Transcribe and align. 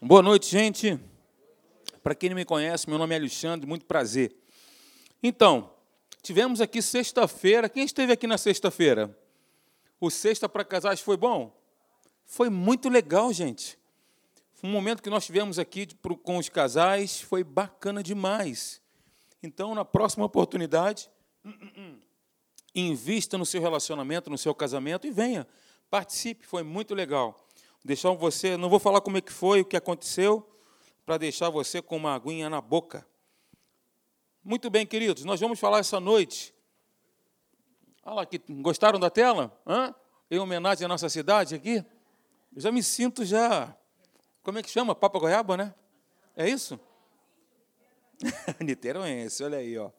Boa 0.00 0.22
noite, 0.22 0.48
gente. 0.48 0.96
Para 2.04 2.14
quem 2.14 2.30
não 2.30 2.36
me 2.36 2.44
conhece, 2.44 2.88
meu 2.88 2.98
nome 2.98 3.16
é 3.16 3.18
Alexandre, 3.18 3.66
muito 3.66 3.84
prazer. 3.84 4.32
Então, 5.20 5.74
tivemos 6.22 6.60
aqui 6.60 6.80
sexta-feira. 6.80 7.68
Quem 7.68 7.84
esteve 7.84 8.12
aqui 8.12 8.24
na 8.24 8.38
sexta-feira? 8.38 9.18
O 10.00 10.08
Sexta 10.08 10.48
para 10.48 10.64
Casais 10.64 11.00
foi 11.00 11.16
bom? 11.16 11.52
Foi 12.24 12.48
muito 12.48 12.88
legal, 12.88 13.32
gente. 13.32 13.76
Foi 14.54 14.70
um 14.70 14.72
momento 14.72 15.02
que 15.02 15.10
nós 15.10 15.26
tivemos 15.26 15.58
aqui 15.58 15.88
com 16.22 16.38
os 16.38 16.48
casais, 16.48 17.20
foi 17.20 17.42
bacana 17.42 18.00
demais. 18.00 18.80
Então, 19.42 19.74
na 19.74 19.84
próxima 19.84 20.24
oportunidade, 20.24 21.10
invista 22.72 23.36
no 23.36 23.44
seu 23.44 23.60
relacionamento, 23.60 24.30
no 24.30 24.38
seu 24.38 24.54
casamento 24.54 25.08
e 25.08 25.10
venha, 25.10 25.44
participe, 25.90 26.46
foi 26.46 26.62
muito 26.62 26.94
legal. 26.94 27.47
Deixar 27.84 28.10
você, 28.12 28.56
não 28.56 28.68
vou 28.68 28.78
falar 28.78 29.00
como 29.00 29.18
é 29.18 29.20
que 29.20 29.32
foi, 29.32 29.60
o 29.60 29.64
que 29.64 29.76
aconteceu, 29.76 30.48
para 31.06 31.16
deixar 31.16 31.48
você 31.48 31.80
com 31.80 31.96
uma 31.96 32.14
aguinha 32.14 32.50
na 32.50 32.60
boca. 32.60 33.06
Muito 34.44 34.68
bem, 34.68 34.86
queridos, 34.86 35.24
nós 35.24 35.40
vamos 35.40 35.58
falar 35.58 35.78
essa 35.78 36.00
noite. 36.00 36.54
Olha 38.04 38.14
lá, 38.14 38.26
que, 38.26 38.38
gostaram 38.38 38.98
da 38.98 39.10
tela? 39.10 39.56
Hã? 39.66 39.94
Em 40.30 40.38
homenagem 40.38 40.84
à 40.84 40.88
nossa 40.88 41.08
cidade 41.08 41.54
aqui? 41.54 41.84
Eu 42.54 42.60
já 42.60 42.72
me 42.72 42.82
sinto 42.82 43.24
já. 43.24 43.74
Como 44.42 44.58
é 44.58 44.62
que 44.62 44.70
chama? 44.70 44.94
Papa 44.94 45.18
Goiaba, 45.18 45.56
né? 45.56 45.74
É 46.34 46.48
isso? 46.48 46.80
Niteroense, 48.60 49.44
olha 49.44 49.58
aí, 49.58 49.76
ó. 49.78 49.90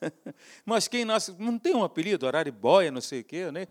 Mas 0.64 0.88
quem 0.88 1.04
nasce. 1.04 1.34
Não 1.38 1.58
tem 1.58 1.74
um 1.74 1.84
apelido, 1.84 2.26
Araribóia, 2.26 2.90
não 2.90 3.00
sei 3.00 3.20
o 3.20 3.24
quê, 3.24 3.50
né? 3.50 3.68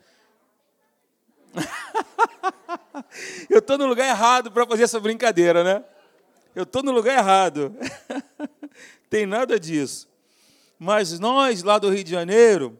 Eu 3.50 3.59
estou 3.59 3.77
no 3.77 3.86
lugar 3.86 4.08
errado 4.08 4.52
para 4.52 4.66
fazer 4.66 4.84
essa 4.84 4.99
brincadeira, 4.99 5.63
né? 5.63 5.84
Eu 6.55 6.63
estou 6.63 6.84
no 6.84 6.91
lugar 6.91 7.18
errado. 7.18 7.76
Tem 9.10 9.26
nada 9.26 9.60
disso. 9.60 10.10
Mas 10.77 11.20
nós, 11.20 11.63
lá 11.63 11.77
do 11.77 11.90
Rio 11.90 12.04
de 12.04 12.12
Janeiro, 12.12 12.79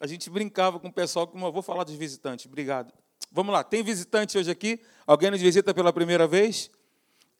a 0.00 0.06
gente 0.06 0.28
brincava 0.28 0.78
com 0.78 0.88
o 0.88 0.92
pessoal, 0.92 1.26
como 1.26 1.50
vou 1.52 1.62
falar 1.62 1.84
dos 1.84 1.94
visitantes, 1.94 2.46
obrigado. 2.46 2.92
Vamos 3.30 3.52
lá, 3.52 3.62
tem 3.62 3.82
visitante 3.82 4.38
hoje 4.38 4.50
aqui? 4.50 4.80
Alguém 5.06 5.30
nos 5.30 5.40
visita 5.40 5.74
pela 5.74 5.92
primeira 5.92 6.26
vez? 6.26 6.70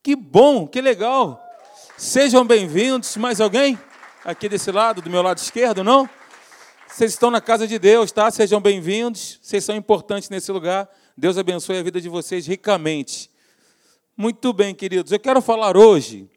Que 0.02 0.14
bom, 0.14 0.66
que 0.66 0.80
legal. 0.80 1.42
Sejam 1.96 2.46
bem-vindos. 2.46 3.16
Mais 3.16 3.40
alguém? 3.40 3.78
Aqui 4.24 4.48
desse 4.48 4.70
lado, 4.70 5.00
do 5.00 5.10
meu 5.10 5.22
lado 5.22 5.38
esquerdo, 5.38 5.82
não? 5.82 6.08
Vocês 6.86 7.12
estão 7.12 7.30
na 7.30 7.40
casa 7.40 7.66
de 7.66 7.78
Deus, 7.78 8.12
tá? 8.12 8.30
Sejam 8.30 8.60
bem-vindos. 8.60 9.38
Vocês 9.42 9.64
são 9.64 9.74
importantes 9.74 10.28
nesse 10.28 10.52
lugar. 10.52 10.88
Deus 11.20 11.36
abençoe 11.36 11.76
a 11.76 11.82
vida 11.82 12.00
de 12.00 12.08
vocês 12.08 12.46
ricamente. 12.46 13.28
Muito 14.16 14.52
bem, 14.52 14.72
queridos. 14.72 15.10
Eu 15.10 15.18
quero 15.18 15.42
falar 15.42 15.76
hoje, 15.76 16.30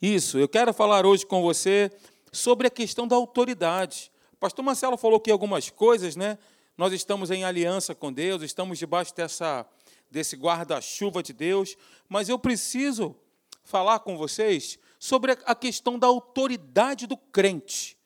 isso, 0.00 0.38
eu 0.38 0.46
quero 0.46 0.74
falar 0.74 1.06
hoje 1.06 1.24
com 1.24 1.40
você 1.40 1.90
sobre 2.30 2.66
a 2.66 2.70
questão 2.70 3.08
da 3.08 3.16
autoridade. 3.16 4.12
O 4.34 4.36
pastor 4.36 4.62
Marcelo 4.62 4.98
falou 4.98 5.16
aqui 5.16 5.30
algumas 5.30 5.70
coisas, 5.70 6.16
né? 6.16 6.36
Nós 6.76 6.92
estamos 6.92 7.30
em 7.30 7.44
aliança 7.44 7.94
com 7.94 8.12
Deus, 8.12 8.42
estamos 8.42 8.78
debaixo 8.78 9.16
dessa, 9.16 9.66
desse 10.10 10.36
guarda-chuva 10.36 11.22
de 11.22 11.32
Deus, 11.32 11.74
mas 12.10 12.28
eu 12.28 12.38
preciso 12.38 13.16
falar 13.64 14.00
com 14.00 14.18
vocês 14.18 14.78
sobre 14.98 15.32
a 15.46 15.54
questão 15.54 15.98
da 15.98 16.08
autoridade 16.08 17.06
do 17.06 17.16
crente. 17.16 17.96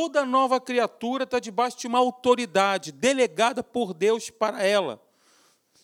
Toda 0.00 0.24
nova 0.24 0.60
criatura 0.60 1.24
está 1.24 1.40
debaixo 1.40 1.76
de 1.76 1.88
uma 1.88 1.98
autoridade 1.98 2.92
delegada 2.92 3.64
por 3.64 3.92
Deus 3.92 4.30
para 4.30 4.62
ela. 4.62 5.02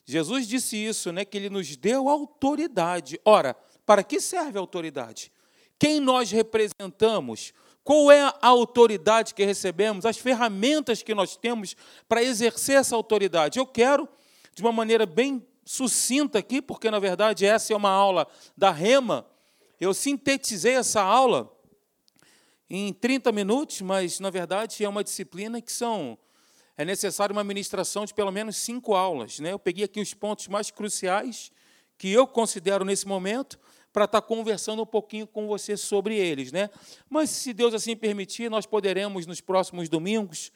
Jesus 0.05 0.47
disse 0.47 0.77
isso, 0.77 1.11
né, 1.11 1.25
que 1.25 1.37
ele 1.37 1.51
nos 1.51 1.75
deu 1.75 2.09
autoridade. 2.09 3.21
Ora, 3.25 3.57
para 3.85 4.05
que 4.05 4.21
serve 4.21 4.57
a 4.57 4.61
autoridade? 4.61 5.33
Quem 5.77 5.99
nós 5.99 6.31
representamos? 6.31 7.53
Qual 7.83 8.09
é 8.09 8.21
a 8.21 8.37
autoridade 8.41 9.35
que 9.35 9.45
recebemos? 9.45 10.07
As 10.07 10.17
ferramentas 10.17 11.03
que 11.03 11.13
nós 11.13 11.37
temos 11.37 11.75
para 12.09 12.23
exercer 12.23 12.77
essa 12.77 12.95
autoridade? 12.95 13.59
Eu 13.59 13.67
quero, 13.67 14.09
de 14.55 14.63
uma 14.63 14.71
maneira 14.71 15.07
bem 15.07 15.45
sucinta 15.65 16.39
aqui, 16.39 16.63
porque 16.63 16.89
na 16.89 17.01
verdade 17.01 17.45
essa 17.45 17.73
é 17.73 17.77
uma 17.77 17.91
aula 17.91 18.29
da 18.57 18.71
Rema, 18.71 19.27
eu 19.81 19.93
sintetizei 19.93 20.75
essa 20.75 21.03
aula 21.03 21.53
em 22.77 22.93
30 22.93 23.31
minutos, 23.31 23.81
mas 23.83 24.19
na 24.19 24.31
verdade 24.31 24.85
é 24.85 24.89
uma 24.89 25.05
disciplina 25.05 25.61
que 25.61 25.73
são 25.73 26.19
é 26.77 26.85
necessário 26.85 27.33
uma 27.33 27.45
ministração 27.45 28.05
de 28.05 28.13
pelo 28.13 28.33
menos 28.33 28.57
cinco 28.57 28.95
aulas. 28.95 29.39
Né? 29.39 29.53
Eu 29.53 29.61
peguei 29.61 29.85
aqui 29.85 30.01
os 30.01 30.13
pontos 30.13 30.49
mais 30.49 30.73
cruciais 30.73 31.53
que 31.97 32.11
eu 32.11 32.27
considero 32.27 32.85
nesse 32.85 33.07
momento 33.07 33.61
para 33.93 34.07
estar 34.07 34.21
conversando 34.23 34.83
um 34.83 34.87
pouquinho 34.87 35.25
com 35.25 35.47
você 35.47 35.77
sobre 35.77 36.17
eles. 36.17 36.51
Né? 36.51 36.69
Mas, 37.09 37.31
se 37.31 37.53
Deus 37.53 37.75
assim 37.75 37.95
permitir, 37.95 38.51
nós 38.51 38.67
poderemos, 38.67 39.25
nos 39.25 39.41
próximos 39.41 39.89
domingos, 39.89 40.51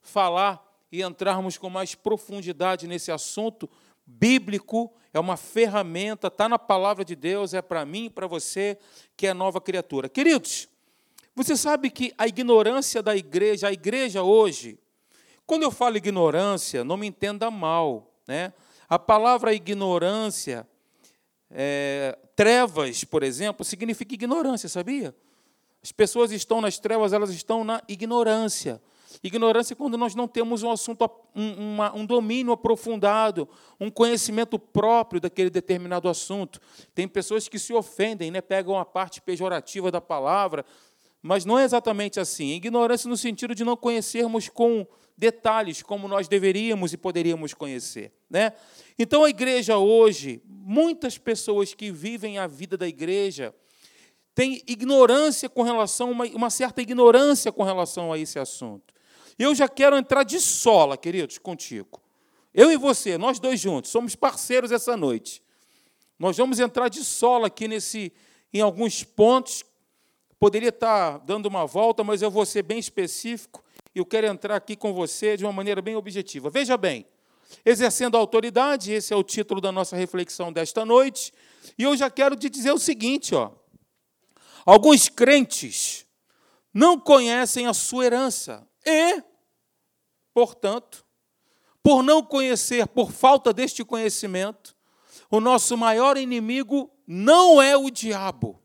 falar 0.00 0.64
e 0.92 1.02
entrarmos 1.02 1.58
com 1.58 1.68
mais 1.68 1.96
profundidade 1.96 2.86
nesse 2.86 3.10
assunto 3.10 3.68
bíblico, 4.06 4.94
é 5.12 5.18
uma 5.18 5.36
ferramenta, 5.36 6.28
está 6.28 6.48
na 6.48 6.60
palavra 6.60 7.04
de 7.04 7.16
Deus, 7.16 7.54
é 7.54 7.60
para 7.60 7.84
mim 7.84 8.04
e 8.04 8.10
para 8.10 8.28
você, 8.28 8.78
que 9.16 9.26
é 9.26 9.34
nova 9.34 9.60
criatura. 9.60 10.08
Queridos, 10.08 10.68
você 11.36 11.54
sabe 11.54 11.90
que 11.90 12.14
a 12.16 12.26
ignorância 12.26 13.02
da 13.02 13.14
igreja, 13.14 13.68
a 13.68 13.72
igreja 13.72 14.22
hoje, 14.22 14.78
quando 15.46 15.64
eu 15.64 15.70
falo 15.70 15.98
ignorância, 15.98 16.82
não 16.82 16.96
me 16.96 17.06
entenda 17.06 17.50
mal. 17.50 18.10
Né? 18.26 18.54
A 18.88 18.98
palavra 18.98 19.52
ignorância, 19.52 20.66
é, 21.50 22.18
trevas, 22.34 23.04
por 23.04 23.22
exemplo, 23.22 23.66
significa 23.66 24.14
ignorância, 24.14 24.66
sabia? 24.66 25.14
As 25.82 25.92
pessoas 25.92 26.32
estão 26.32 26.62
nas 26.62 26.78
trevas, 26.78 27.12
elas 27.12 27.28
estão 27.28 27.62
na 27.62 27.82
ignorância. 27.86 28.80
Ignorância 29.22 29.74
é 29.74 29.76
quando 29.76 29.96
nós 29.96 30.14
não 30.14 30.26
temos 30.26 30.62
um 30.62 30.70
assunto, 30.70 31.08
um, 31.34 31.74
uma, 31.74 31.94
um 31.94 32.04
domínio 32.04 32.52
aprofundado, 32.52 33.48
um 33.78 33.90
conhecimento 33.90 34.58
próprio 34.58 35.20
daquele 35.20 35.50
determinado 35.50 36.08
assunto. 36.08 36.60
Tem 36.94 37.06
pessoas 37.06 37.48
que 37.48 37.58
se 37.58 37.72
ofendem, 37.72 38.30
né, 38.30 38.40
pegam 38.40 38.78
a 38.78 38.84
parte 38.84 39.20
pejorativa 39.20 39.90
da 39.90 40.00
palavra, 40.00 40.64
mas 41.26 41.44
não 41.44 41.58
é 41.58 41.64
exatamente 41.64 42.20
assim. 42.20 42.52
Ignorância 42.52 43.08
no 43.08 43.16
sentido 43.16 43.54
de 43.54 43.64
não 43.64 43.76
conhecermos 43.76 44.48
com 44.48 44.86
detalhes 45.16 45.82
como 45.82 46.06
nós 46.06 46.28
deveríamos 46.28 46.92
e 46.92 46.96
poderíamos 46.96 47.54
conhecer. 47.54 48.12
Né? 48.30 48.52
Então, 48.98 49.24
a 49.24 49.30
igreja 49.30 49.78
hoje, 49.78 50.42
muitas 50.46 51.18
pessoas 51.18 51.74
que 51.74 51.90
vivem 51.90 52.38
a 52.38 52.46
vida 52.46 52.76
da 52.76 52.86
igreja 52.86 53.54
têm 54.34 54.62
ignorância 54.66 55.48
com 55.48 55.62
relação, 55.62 56.10
uma, 56.10 56.26
uma 56.26 56.50
certa 56.50 56.82
ignorância 56.82 57.50
com 57.50 57.62
relação 57.62 58.12
a 58.12 58.18
esse 58.18 58.38
assunto. 58.38 58.94
Eu 59.38 59.54
já 59.54 59.68
quero 59.68 59.96
entrar 59.96 60.22
de 60.22 60.38
sola, 60.40 60.96
queridos, 60.96 61.38
contigo. 61.38 62.00
Eu 62.54 62.70
e 62.70 62.76
você, 62.76 63.18
nós 63.18 63.38
dois 63.38 63.58
juntos, 63.60 63.90
somos 63.90 64.14
parceiros 64.14 64.70
essa 64.70 64.96
noite. 64.96 65.42
Nós 66.18 66.36
vamos 66.36 66.60
entrar 66.60 66.88
de 66.88 67.04
sola 67.04 67.48
aqui 67.48 67.66
nesse, 67.68 68.12
em 68.52 68.60
alguns 68.60 69.02
pontos. 69.02 69.64
Poderia 70.38 70.68
estar 70.68 71.18
dando 71.18 71.46
uma 71.46 71.66
volta, 71.66 72.04
mas 72.04 72.20
eu 72.20 72.30
vou 72.30 72.44
ser 72.44 72.62
bem 72.62 72.78
específico 72.78 73.64
e 73.94 73.98
eu 73.98 74.04
quero 74.04 74.26
entrar 74.26 74.56
aqui 74.56 74.76
com 74.76 74.92
você 74.92 75.36
de 75.36 75.44
uma 75.44 75.52
maneira 75.52 75.80
bem 75.80 75.96
objetiva. 75.96 76.50
Veja 76.50 76.76
bem, 76.76 77.06
exercendo 77.64 78.16
autoridade, 78.16 78.92
esse 78.92 79.12
é 79.12 79.16
o 79.16 79.22
título 79.22 79.60
da 79.60 79.72
nossa 79.72 79.96
reflexão 79.96 80.52
desta 80.52 80.84
noite, 80.84 81.32
e 81.78 81.82
eu 81.82 81.96
já 81.96 82.10
quero 82.10 82.36
te 82.36 82.50
dizer 82.50 82.72
o 82.72 82.78
seguinte, 82.78 83.34
ó. 83.34 83.50
Alguns 84.66 85.08
crentes 85.08 86.06
não 86.74 86.98
conhecem 86.98 87.66
a 87.66 87.72
sua 87.72 88.04
herança 88.04 88.68
e, 88.84 89.22
portanto, 90.34 91.06
por 91.82 92.02
não 92.02 92.22
conhecer, 92.22 92.86
por 92.88 93.12
falta 93.12 93.52
deste 93.52 93.84
conhecimento, 93.84 94.76
o 95.30 95.40
nosso 95.40 95.76
maior 95.76 96.16
inimigo 96.16 96.90
não 97.06 97.62
é 97.62 97.76
o 97.76 97.90
diabo, 97.90 98.60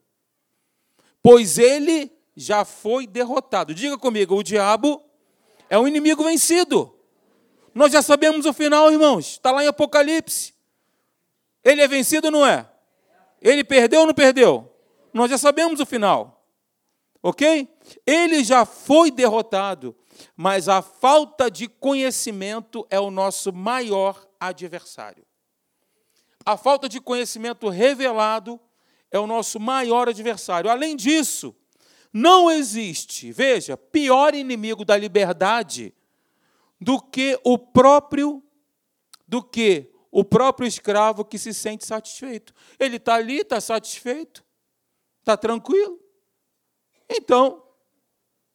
pois 1.21 1.57
ele 1.57 2.12
já 2.35 2.65
foi 2.65 3.06
derrotado. 3.06 3.73
Diga 3.73 3.97
comigo, 3.97 4.35
o 4.35 4.44
diabo 4.44 5.03
é 5.69 5.77
um 5.77 5.88
inimigo 5.88 6.23
vencido. 6.23 6.94
Nós 7.73 7.91
já 7.91 8.01
sabemos 8.01 8.45
o 8.45 8.53
final, 8.53 8.91
irmãos. 8.91 9.31
Está 9.31 9.51
lá 9.51 9.63
em 9.63 9.68
Apocalipse. 9.68 10.53
Ele 11.63 11.81
é 11.81 11.88
vencido 11.88 12.27
ou 12.27 12.31
não 12.31 12.45
é? 12.45 12.69
Ele 13.41 13.63
perdeu 13.63 14.01
ou 14.01 14.07
não 14.07 14.13
perdeu? 14.13 14.69
Nós 15.13 15.29
já 15.29 15.38
sabemos 15.38 15.79
o 15.79 15.85
final. 15.85 16.45
Ok? 17.24 17.67
Ele 18.06 18.44
já 18.44 18.65
foi 18.65 19.12
derrotado, 19.12 19.95
mas 20.35 20.67
a 20.67 20.81
falta 20.81 21.51
de 21.51 21.67
conhecimento 21.67 22.85
é 22.89 23.00
o 23.00 23.12
nosso 23.12 23.53
maior 23.53 24.27
adversário. 24.39 25.25
A 26.44 26.57
falta 26.57 26.89
de 26.89 27.00
conhecimento 27.00 27.69
revelado 27.69 28.59
é 29.11 29.19
o 29.19 29.27
nosso 29.27 29.59
maior 29.59 30.07
adversário. 30.07 30.71
Além 30.71 30.95
disso, 30.95 31.55
não 32.13 32.49
existe, 32.49 33.31
veja, 33.31 33.77
pior 33.77 34.33
inimigo 34.33 34.83
da 34.83 34.97
liberdade 34.97 35.93
do 36.79 36.99
que 36.99 37.39
o 37.43 37.57
próprio, 37.57 38.43
do 39.27 39.43
que 39.43 39.91
o 40.09 40.23
próprio 40.23 40.67
escravo 40.67 41.23
que 41.23 41.37
se 41.37 41.53
sente 41.53 41.85
satisfeito. 41.85 42.53
Ele 42.79 42.97
está 42.97 43.15
ali, 43.15 43.39
está 43.39 43.61
satisfeito, 43.61 44.43
está 45.19 45.37
tranquilo. 45.37 45.99
Então, 47.09 47.63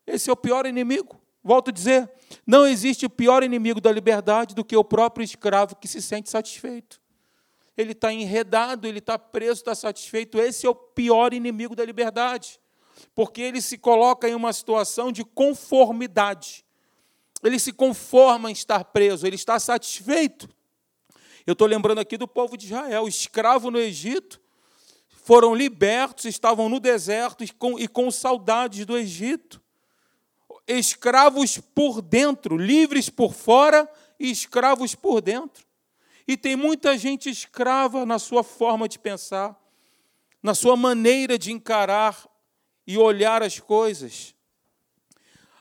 esse 0.07 0.29
é 0.29 0.33
o 0.33 0.37
pior 0.37 0.67
inimigo. 0.67 1.21
Volto 1.43 1.69
a 1.69 1.73
dizer, 1.73 2.11
não 2.47 2.67
existe 2.67 3.09
pior 3.09 3.43
inimigo 3.43 3.81
da 3.81 3.93
liberdade 3.93 4.55
do 4.55 4.65
que 4.65 4.77
o 4.77 4.83
próprio 4.83 5.23
escravo 5.25 5.77
que 5.77 5.87
se 5.87 6.03
sente 6.03 6.29
satisfeito. 6.29 7.01
Ele 7.77 7.93
está 7.93 8.13
enredado, 8.13 8.87
ele 8.87 9.01
está 9.01 9.19
preso, 9.19 9.61
está 9.61 9.75
satisfeito. 9.75 10.39
Esse 10.39 10.67
é 10.67 10.71
o 10.71 10.75
pior 10.75 11.35
inimigo 11.35 11.77
da 11.77 11.85
liberdade, 11.85 12.59
porque 13.15 13.43
ele 13.43 13.61
se 13.61 13.77
coloca 13.77 14.29
em 14.29 14.35
uma 14.35 14.53
situação 14.53 15.13
de 15.13 15.25
conformidade. 15.25 16.65
Ele 17.43 17.59
se 17.59 17.73
conforma 17.73 18.51
em 18.51 18.53
estar 18.53 18.85
preso, 18.85 19.27
ele 19.27 19.37
está 19.37 19.59
satisfeito. 19.59 20.49
Eu 21.47 21.53
estou 21.53 21.67
lembrando 21.67 21.99
aqui 21.99 22.17
do 22.17 22.27
povo 22.27 22.57
de 22.57 22.67
Israel, 22.67 23.07
escravo 23.07 23.71
no 23.71 23.79
Egito, 23.79 24.41
foram 25.09 25.55
libertos, 25.55 26.25
estavam 26.25 26.69
no 26.69 26.79
deserto 26.79 27.43
e 27.43 27.51
com, 27.51 27.79
e 27.79 27.89
com 27.89 28.11
saudades 28.13 28.87
do 28.87 28.97
Egito. 28.97 29.61
Escravos 30.69 31.59
por 31.59 32.01
dentro, 32.01 32.57
livres 32.57 33.11
por 33.11 33.35
fora 33.35 33.91
e 34.19 34.31
escravos 34.31 34.95
por 34.95 35.21
dentro. 35.21 35.66
E 36.27 36.37
tem 36.37 36.57
muita 36.57 36.99
gente 36.99 37.31
escrava 37.31 38.05
na 38.05 38.19
sua 38.19 38.43
forma 38.43 38.89
de 38.89 38.99
pensar, 38.99 39.57
na 40.43 40.55
sua 40.55 40.77
maneira 40.77 41.39
de 41.39 41.53
encarar 41.53 42.29
e 42.87 42.99
olhar 42.99 43.43
as 43.43 43.61
coisas. 43.61 44.35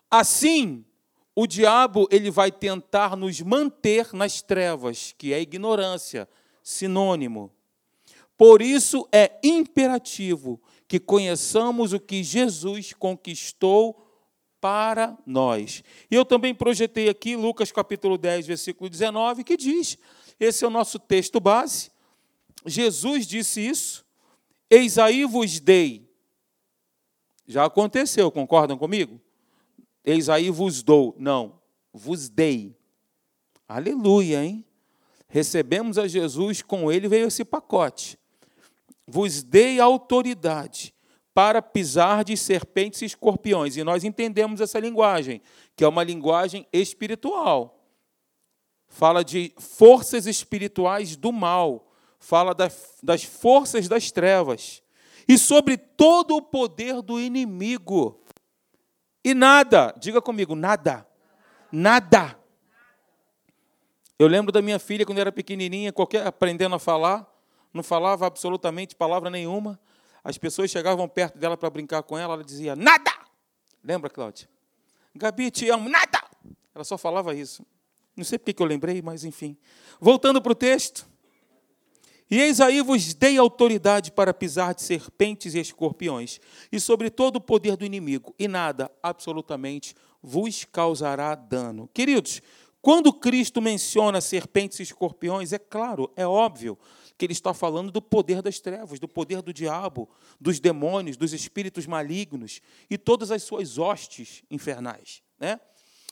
Assim, 0.10 0.86
o 1.36 1.46
diabo 1.46 2.08
ele 2.10 2.32
vai 2.32 2.52
tentar 2.52 3.16
nos 3.16 3.42
manter 3.42 4.14
nas 4.14 4.42
trevas, 4.42 5.14
que 5.18 5.34
é 5.34 5.42
ignorância, 5.42 6.28
sinônimo. 6.64 7.52
Por 8.38 8.62
isso 8.62 9.08
é 9.12 9.40
imperativo 9.44 10.62
que 10.88 11.00
conheçamos 11.00 11.94
o 11.94 12.00
que 12.00 12.24
Jesus 12.24 12.94
conquistou 12.94 14.02
para 14.60 15.18
nós. 15.26 15.84
E 16.10 16.16
eu 16.16 16.26
também 16.26 16.54
projetei 16.54 17.10
aqui 17.10 17.36
Lucas 17.36 17.72
capítulo 17.72 18.18
10, 18.18 18.48
versículo 18.48 18.90
19, 18.90 19.44
que 19.44 19.56
diz: 19.56 19.98
esse 20.40 20.64
é 20.64 20.68
o 20.68 20.72
nosso 20.72 21.00
texto 21.00 21.40
base. 21.40 21.92
Jesus 22.66 23.26
disse 23.26 23.62
isso: 23.62 24.06
Eis 24.70 24.98
aí 24.98 25.26
vos 25.26 25.60
dei. 25.60 26.10
Já 27.48 27.66
aconteceu, 27.66 28.32
concordam 28.32 28.78
comigo? 28.78 29.22
Eis 30.04 30.30
aí 30.30 30.50
vos 30.50 30.82
dou. 30.82 31.16
Não, 31.18 31.60
vos 31.94 32.30
dei. 32.30 32.76
Aleluia, 33.68 34.44
hein? 34.44 34.66
Recebemos 35.28 35.98
a 35.98 36.08
Jesus, 36.08 36.62
com 36.62 36.92
ele 36.92 37.08
veio 37.08 37.28
esse 37.28 37.44
pacote. 37.44 38.18
Vos 39.08 39.44
dei 39.44 39.80
autoridade 39.80 40.94
para 41.34 41.62
pisar 41.62 42.24
de 42.24 42.38
serpentes 42.38 43.02
e 43.02 43.06
escorpiões. 43.06 43.76
E 43.76 43.84
nós 43.84 44.04
entendemos 44.04 44.62
essa 44.62 44.80
linguagem, 44.80 45.42
que 45.76 45.84
é 45.84 45.88
uma 45.88 46.04
linguagem 46.04 46.66
espiritual. 46.72 47.75
Fala 48.96 49.26
de 49.26 49.54
forças 49.58 50.26
espirituais 50.26 51.18
do 51.18 51.30
mal, 51.34 51.86
fala 52.18 52.56
das 52.56 53.26
forças 53.26 53.90
das 53.90 54.10
trevas, 54.10 54.82
e 55.28 55.38
sobre 55.38 55.76
todo 55.76 56.38
o 56.38 56.42
poder 56.42 57.02
do 57.02 57.20
inimigo. 57.20 58.24
E 59.22 59.34
nada, 59.34 59.94
diga 60.00 60.22
comigo, 60.22 60.56
nada. 60.56 61.06
Nada. 61.70 62.40
Eu 64.18 64.30
lembro 64.30 64.50
da 64.50 64.62
minha 64.62 64.80
filha 64.80 65.06
quando 65.06 65.20
era 65.20 65.30
pequenininha, 65.30 65.92
qualquer 65.92 66.26
aprendendo 66.26 66.76
a 66.76 66.80
falar, 66.80 67.30
não 67.74 67.84
falava 67.84 68.26
absolutamente 68.26 68.96
palavra 68.96 69.30
nenhuma. 69.30 69.78
As 70.24 70.38
pessoas 70.38 70.72
chegavam 70.72 71.06
perto 71.10 71.38
dela 71.38 71.58
para 71.58 71.70
brincar 71.70 72.02
com 72.04 72.18
ela, 72.18 72.36
ela 72.36 72.44
dizia: 72.46 72.78
"Nada". 72.78 73.12
Lembra, 73.84 74.10
Cláudia? 74.10 74.48
Gabi, 75.14 75.52
te 75.52 75.70
amo, 75.70 75.90
nada. 75.90 76.24
Ela 76.74 76.86
só 76.86 76.98
falava 76.98 77.36
isso. 77.36 77.62
Não 78.16 78.24
sei 78.24 78.38
porque 78.38 78.54
que 78.54 78.62
eu 78.62 78.68
lembrei, 78.68 79.02
mas 79.02 79.24
enfim. 79.24 79.58
Voltando 80.00 80.42
para 80.42 80.52
o 80.52 80.56
texto. 80.56 81.08
E 82.30 82.40
eis 82.40 82.60
aí 82.60 82.82
vos 82.82 83.14
dei 83.14 83.38
autoridade 83.38 84.12
para 84.12 84.34
pisar 84.34 84.74
de 84.74 84.82
serpentes 84.82 85.54
e 85.54 85.60
escorpiões, 85.60 86.40
e 86.72 86.80
sobre 86.80 87.12
todo 87.12 87.36
o 87.36 87.42
poder 87.42 87.78
do 87.78 87.86
inimigo, 87.86 88.34
e 88.40 88.48
nada, 88.48 88.92
absolutamente, 89.04 89.94
vos 90.24 90.66
causará 90.66 91.36
dano. 91.36 91.88
Queridos, 91.94 92.42
quando 92.82 93.14
Cristo 93.14 93.62
menciona 93.62 94.22
serpentes 94.22 94.80
e 94.80 94.84
escorpiões, 94.84 95.54
é 95.54 95.60
claro, 95.60 96.12
é 96.16 96.26
óbvio 96.26 96.78
que 97.18 97.26
ele 97.26 97.34
está 97.34 97.54
falando 97.54 97.92
do 97.92 98.02
poder 98.02 98.42
das 98.42 98.60
trevas, 98.60 99.00
do 99.00 99.08
poder 99.08 99.42
do 99.42 99.54
diabo, 99.54 100.10
dos 100.40 100.60
demônios, 100.60 101.18
dos 101.18 101.32
espíritos 101.32 101.88
malignos 101.88 102.60
e 102.90 102.98
todas 102.98 103.32
as 103.32 103.44
suas 103.44 103.78
hostes 103.78 104.44
infernais. 104.52 105.24
Né? 105.40 105.60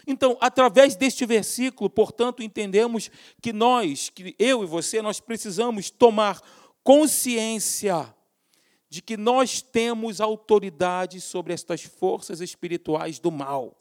Então, 0.05 0.37
através 0.41 0.95
deste 0.95 1.25
versículo, 1.25 1.89
portanto, 1.89 2.43
entendemos 2.43 3.09
que 3.41 3.53
nós, 3.53 4.09
que 4.09 4.35
eu 4.37 4.63
e 4.63 4.67
você, 4.67 5.01
nós 5.01 5.19
precisamos 5.19 5.89
tomar 5.89 6.41
consciência 6.83 8.13
de 8.89 9.01
que 9.01 9.17
nós 9.17 9.61
temos 9.61 10.21
autoridade 10.21 11.19
sobre 11.19 11.53
estas 11.53 11.81
forças 11.83 12.41
espirituais 12.41 13.17
do 13.17 13.31
mal. 13.31 13.75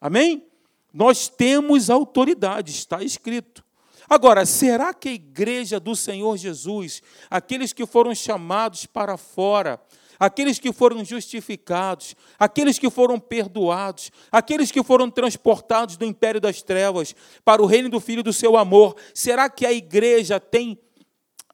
Amém? 0.00 0.46
Nós 0.92 1.28
temos 1.28 1.88
autoridade, 1.88 2.70
está 2.70 3.02
escrito. 3.02 3.64
Agora, 4.08 4.44
será 4.44 4.92
que 4.92 5.08
a 5.08 5.12
igreja 5.12 5.78
do 5.78 5.94
Senhor 5.94 6.36
Jesus, 6.36 7.00
aqueles 7.30 7.72
que 7.72 7.86
foram 7.86 8.12
chamados 8.12 8.84
para 8.84 9.16
fora, 9.16 9.80
aqueles 10.20 10.58
que 10.58 10.70
foram 10.70 11.02
justificados, 11.02 12.14
aqueles 12.38 12.78
que 12.78 12.90
foram 12.90 13.18
perdoados, 13.18 14.12
aqueles 14.30 14.70
que 14.70 14.82
foram 14.82 15.10
transportados 15.10 15.96
do 15.96 16.04
império 16.04 16.38
das 16.38 16.60
trevas 16.60 17.14
para 17.42 17.62
o 17.62 17.66
reino 17.66 17.88
do 17.88 17.98
Filho 17.98 18.22
do 18.22 18.32
seu 18.32 18.58
amor. 18.58 18.94
Será 19.14 19.48
que 19.48 19.64
a 19.64 19.72
igreja 19.72 20.38
tem, 20.38 20.78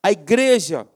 a 0.02 0.10
igreja 0.10 0.86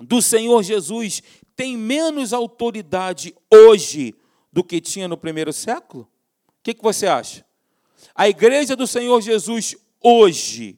do 0.00 0.20
Senhor 0.20 0.60
Jesus 0.64 1.22
tem 1.54 1.76
menos 1.76 2.32
autoridade 2.32 3.32
hoje 3.48 4.12
do 4.52 4.64
que 4.64 4.80
tinha 4.80 5.06
no 5.06 5.16
primeiro 5.16 5.52
século? 5.52 6.08
O 6.48 6.62
que, 6.64 6.76
você 6.82 7.06
acha? 7.06 7.46
A 8.12 8.28
igreja 8.28 8.74
do 8.74 8.88
Senhor 8.88 9.20
Jesus 9.20 9.76
hoje, 10.02 10.76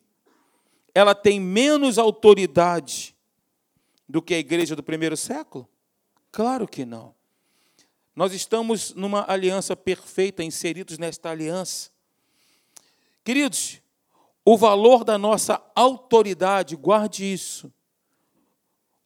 ela 0.94 1.14
tem 1.14 1.40
menos 1.40 1.96
autoridade 1.96 3.16
do 4.06 4.20
que 4.20 4.34
a 4.34 4.38
igreja 4.38 4.76
do 4.76 4.82
primeiro 4.82 5.16
século? 5.16 5.66
Claro 6.30 6.66
que 6.66 6.84
não. 6.84 7.14
Nós 8.14 8.32
estamos 8.32 8.94
numa 8.94 9.30
aliança 9.30 9.76
perfeita, 9.76 10.42
inseridos 10.42 10.98
nesta 10.98 11.30
aliança. 11.30 11.90
Queridos, 13.22 13.82
o 14.44 14.56
valor 14.56 15.04
da 15.04 15.18
nossa 15.18 15.60
autoridade, 15.74 16.76
guarde 16.76 17.24
isso. 17.24 17.72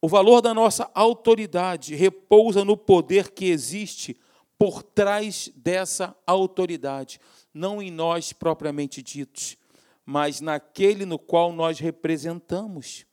O 0.02 0.08
valor 0.08 0.40
da 0.40 0.54
nossa 0.54 0.90
autoridade 0.94 1.94
repousa 1.94 2.64
no 2.64 2.76
poder 2.76 3.30
que 3.30 3.46
existe 3.46 4.16
por 4.58 4.82
trás 4.82 5.50
dessa 5.56 6.14
autoridade, 6.26 7.18
não 7.52 7.80
em 7.80 7.90
nós 7.90 8.32
propriamente 8.32 9.02
ditos, 9.02 9.56
mas 10.04 10.40
naquele 10.40 11.06
no 11.06 11.18
qual 11.18 11.52
nós 11.52 11.78
representamos. 11.78 13.06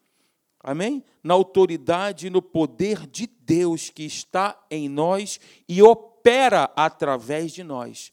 Amém? 0.59 1.03
Na 1.23 1.33
autoridade 1.33 2.27
e 2.27 2.29
no 2.29 2.41
poder 2.41 3.07
de 3.07 3.27
Deus 3.27 3.89
que 3.89 4.03
está 4.03 4.59
em 4.69 4.89
nós 4.89 5.39
e 5.67 5.81
opera 5.81 6.71
através 6.75 7.53
de 7.53 7.63
nós. 7.63 8.11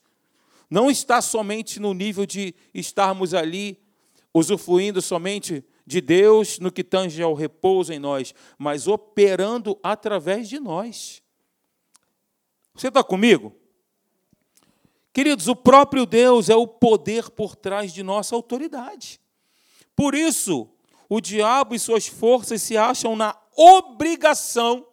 Não 0.71 0.91
está 0.91 1.21
somente 1.21 1.81
no 1.81 1.95
nível 1.95 2.27
de 2.27 2.55
estarmos 2.73 3.35
ali 3.35 3.81
usufruindo 4.33 5.01
somente 5.01 5.65
de 5.87 6.01
Deus 6.01 6.59
no 6.59 6.73
que 6.73 6.83
tange 6.83 7.23
ao 7.23 7.35
repouso 7.35 7.93
em 7.93 7.99
nós, 7.99 8.35
mas 8.59 8.89
operando 8.89 9.79
através 9.83 10.49
de 10.49 10.59
nós. 10.59 11.23
Você 12.75 12.89
está 12.89 13.05
comigo? 13.05 13.55
Queridos, 15.13 15.47
o 15.47 15.55
próprio 15.55 16.05
Deus 16.05 16.49
é 16.49 16.57
o 16.57 16.67
poder 16.67 17.31
por 17.31 17.55
trás 17.55 17.93
de 17.93 18.03
nossa 18.03 18.35
autoridade. 18.35 19.21
Por 19.95 20.13
isso, 20.13 20.69
o 21.15 21.21
diabo 21.21 21.77
e 21.77 21.79
suas 21.79 22.09
forças 22.09 22.61
se 22.61 22.77
acham 22.77 23.15
na 23.15 23.37
obrigação 23.57 24.85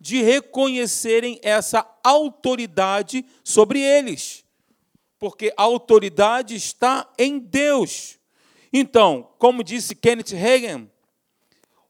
de 0.00 0.22
reconhecerem 0.22 1.38
essa 1.42 1.86
autoridade 2.02 3.22
sobre 3.44 3.78
eles, 3.78 4.46
porque 5.18 5.52
a 5.58 5.64
autoridade 5.64 6.54
está 6.54 7.06
em 7.18 7.38
Deus. 7.38 8.18
Então, 8.72 9.28
como 9.38 9.62
disse 9.62 9.94
Kenneth 9.94 10.30
Reagan, 10.34 10.88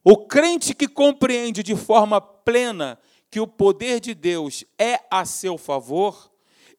o 0.02 0.16
crente 0.26 0.75
que 0.75 0.88
compreende 0.88 1.62
de 1.62 1.76
forma 1.76 2.20
plena 2.20 2.99
que 3.30 3.38
o 3.38 3.47
poder 3.47 4.00
de 4.00 4.12
Deus 4.12 4.64
é 4.76 4.99
a 5.08 5.25
seu 5.25 5.56
favor, 5.56 6.32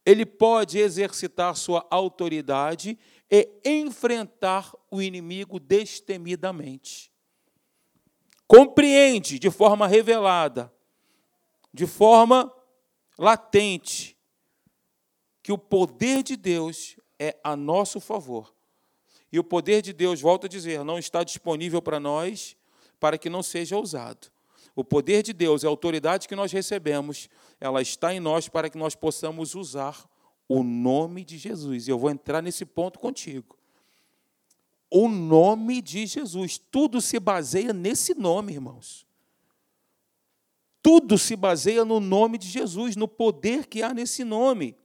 ele 0.06 0.25
pode 0.25 0.77
exercitar 0.79 1.56
sua 1.56 1.88
autoridade 1.89 3.00
é 3.30 3.48
enfrentar 3.64 4.74
o 4.90 5.02
inimigo 5.02 5.60
destemidamente. 5.60 7.12
Compreende 8.48 9.38
de 9.38 9.52
forma 9.52 9.88
revelada, 9.88 10.74
de 11.72 11.86
forma 11.86 12.52
latente, 13.18 14.18
que 15.44 15.52
o 15.52 15.58
poder 15.58 16.24
de 16.24 16.36
Deus 16.36 16.96
é 17.20 17.38
a 17.44 17.56
nosso 17.56 18.00
favor. 18.00 18.54
E 19.32 19.38
o 19.38 19.44
poder 19.44 19.82
de 19.82 19.94
Deus, 19.94 20.22
volto 20.22 20.46
a 20.46 20.50
dizer, 20.50 20.84
não 20.84 20.98
está 20.98 21.24
disponível 21.24 21.82
para 21.82 22.00
nós 22.00 22.58
para 23.00 23.18
que 23.18 23.30
não 23.30 23.44
seja 23.44 23.78
usado. 23.78 24.32
O 24.76 24.84
poder 24.84 25.24
de 25.24 25.34
Deus, 25.34 25.64
a 25.64 25.68
autoridade 25.68 26.28
que 26.28 26.36
nós 26.36 26.52
recebemos, 26.52 27.30
ela 27.60 27.82
está 27.82 28.14
em 28.14 28.20
nós 28.20 28.48
para 28.48 28.70
que 28.70 28.78
nós 28.78 28.96
possamos 28.96 29.54
usar 29.56 30.10
o 30.50 30.63
nome 30.63 31.24
de 31.24 31.38
Jesus. 31.38 31.88
E 31.88 31.91
eu 31.91 32.00
vou 32.00 32.10
entrar 32.10 32.41
nesse 32.41 32.65
ponto 32.65 32.98
contigo. 32.98 33.56
O 34.89 35.08
nome 35.08 35.79
de 35.79 36.08
Jesus. 36.08 36.58
Tudo 36.58 37.00
se 37.00 37.20
baseia 37.20 37.72
nesse 37.72 38.15
nome, 38.15 38.53
irmãos. 38.53 39.06
Tudo 40.82 41.18
se 41.20 41.36
baseia 41.36 41.86
no 41.86 42.00
nome 42.00 42.39
de 42.39 42.48
Jesus, 42.48 42.96
no 42.96 43.08
poder 43.08 43.68
que 43.68 43.84
há 43.84 43.94
nesse 43.94 44.24
nome. 44.24 44.75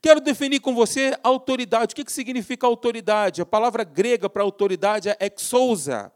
Quero 0.00 0.20
definir 0.20 0.60
com 0.60 0.74
você 0.74 1.18
autoridade. 1.24 1.92
O 1.92 1.96
que 1.96 2.12
significa 2.12 2.66
autoridade? 2.66 3.42
A 3.42 3.46
palavra 3.46 3.82
grega 3.82 4.30
para 4.30 4.44
autoridade 4.44 5.08
é 5.08 5.16
exousa. 5.20 6.12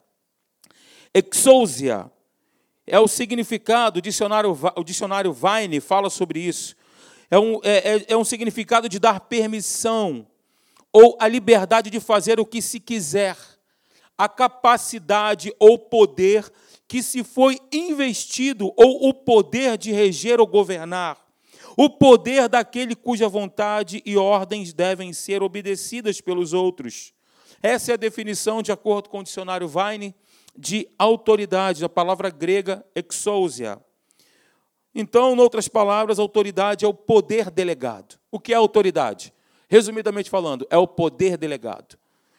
Exousia 1.12 2.10
é 2.86 3.00
o 3.00 3.08
significado, 3.08 3.98
o 3.98 4.02
dicionário, 4.02 4.56
o 4.76 4.84
dicionário 4.84 5.32
Vine 5.32 5.80
fala 5.80 6.08
sobre 6.08 6.40
isso. 6.40 6.76
É 7.32 7.38
um, 7.38 7.60
é, 7.64 7.96
é, 7.96 8.04
é 8.08 8.16
um 8.16 8.24
significado 8.24 8.90
de 8.90 8.98
dar 8.98 9.18
permissão, 9.18 10.26
ou 10.92 11.16
a 11.18 11.26
liberdade 11.26 11.88
de 11.88 11.98
fazer 11.98 12.38
o 12.38 12.44
que 12.44 12.60
se 12.60 12.78
quiser, 12.78 13.38
a 14.18 14.28
capacidade 14.28 15.50
ou 15.58 15.78
poder 15.78 16.52
que 16.86 17.02
se 17.02 17.24
foi 17.24 17.58
investido, 17.72 18.70
ou 18.76 19.08
o 19.08 19.14
poder 19.14 19.78
de 19.78 19.90
reger 19.90 20.40
ou 20.40 20.46
governar, 20.46 21.16
o 21.74 21.88
poder 21.88 22.50
daquele 22.50 22.94
cuja 22.94 23.30
vontade 23.30 24.02
e 24.04 24.14
ordens 24.14 24.74
devem 24.74 25.10
ser 25.14 25.42
obedecidas 25.42 26.20
pelos 26.20 26.52
outros. 26.52 27.14
Essa 27.62 27.92
é 27.92 27.94
a 27.94 27.96
definição, 27.96 28.60
de 28.60 28.72
acordo 28.72 29.08
com 29.08 29.20
o 29.20 29.24
dicionário 29.24 29.66
Vine, 29.66 30.14
de 30.54 30.86
autoridade, 30.98 31.82
a 31.82 31.88
palavra 31.88 32.28
grega 32.28 32.84
exousia. 32.94 33.80
Então, 34.94 35.34
em 35.34 35.38
outras 35.38 35.68
palavras, 35.68 36.18
autoridade 36.18 36.84
é 36.84 36.88
o 36.88 36.92
poder 36.92 37.50
delegado. 37.50 38.18
O 38.30 38.38
que 38.38 38.52
é 38.52 38.56
autoridade? 38.56 39.32
Resumidamente 39.68 40.28
falando, 40.28 40.66
é 40.68 40.76
o 40.76 40.86
poder 40.86 41.36
delegado. 41.36 41.98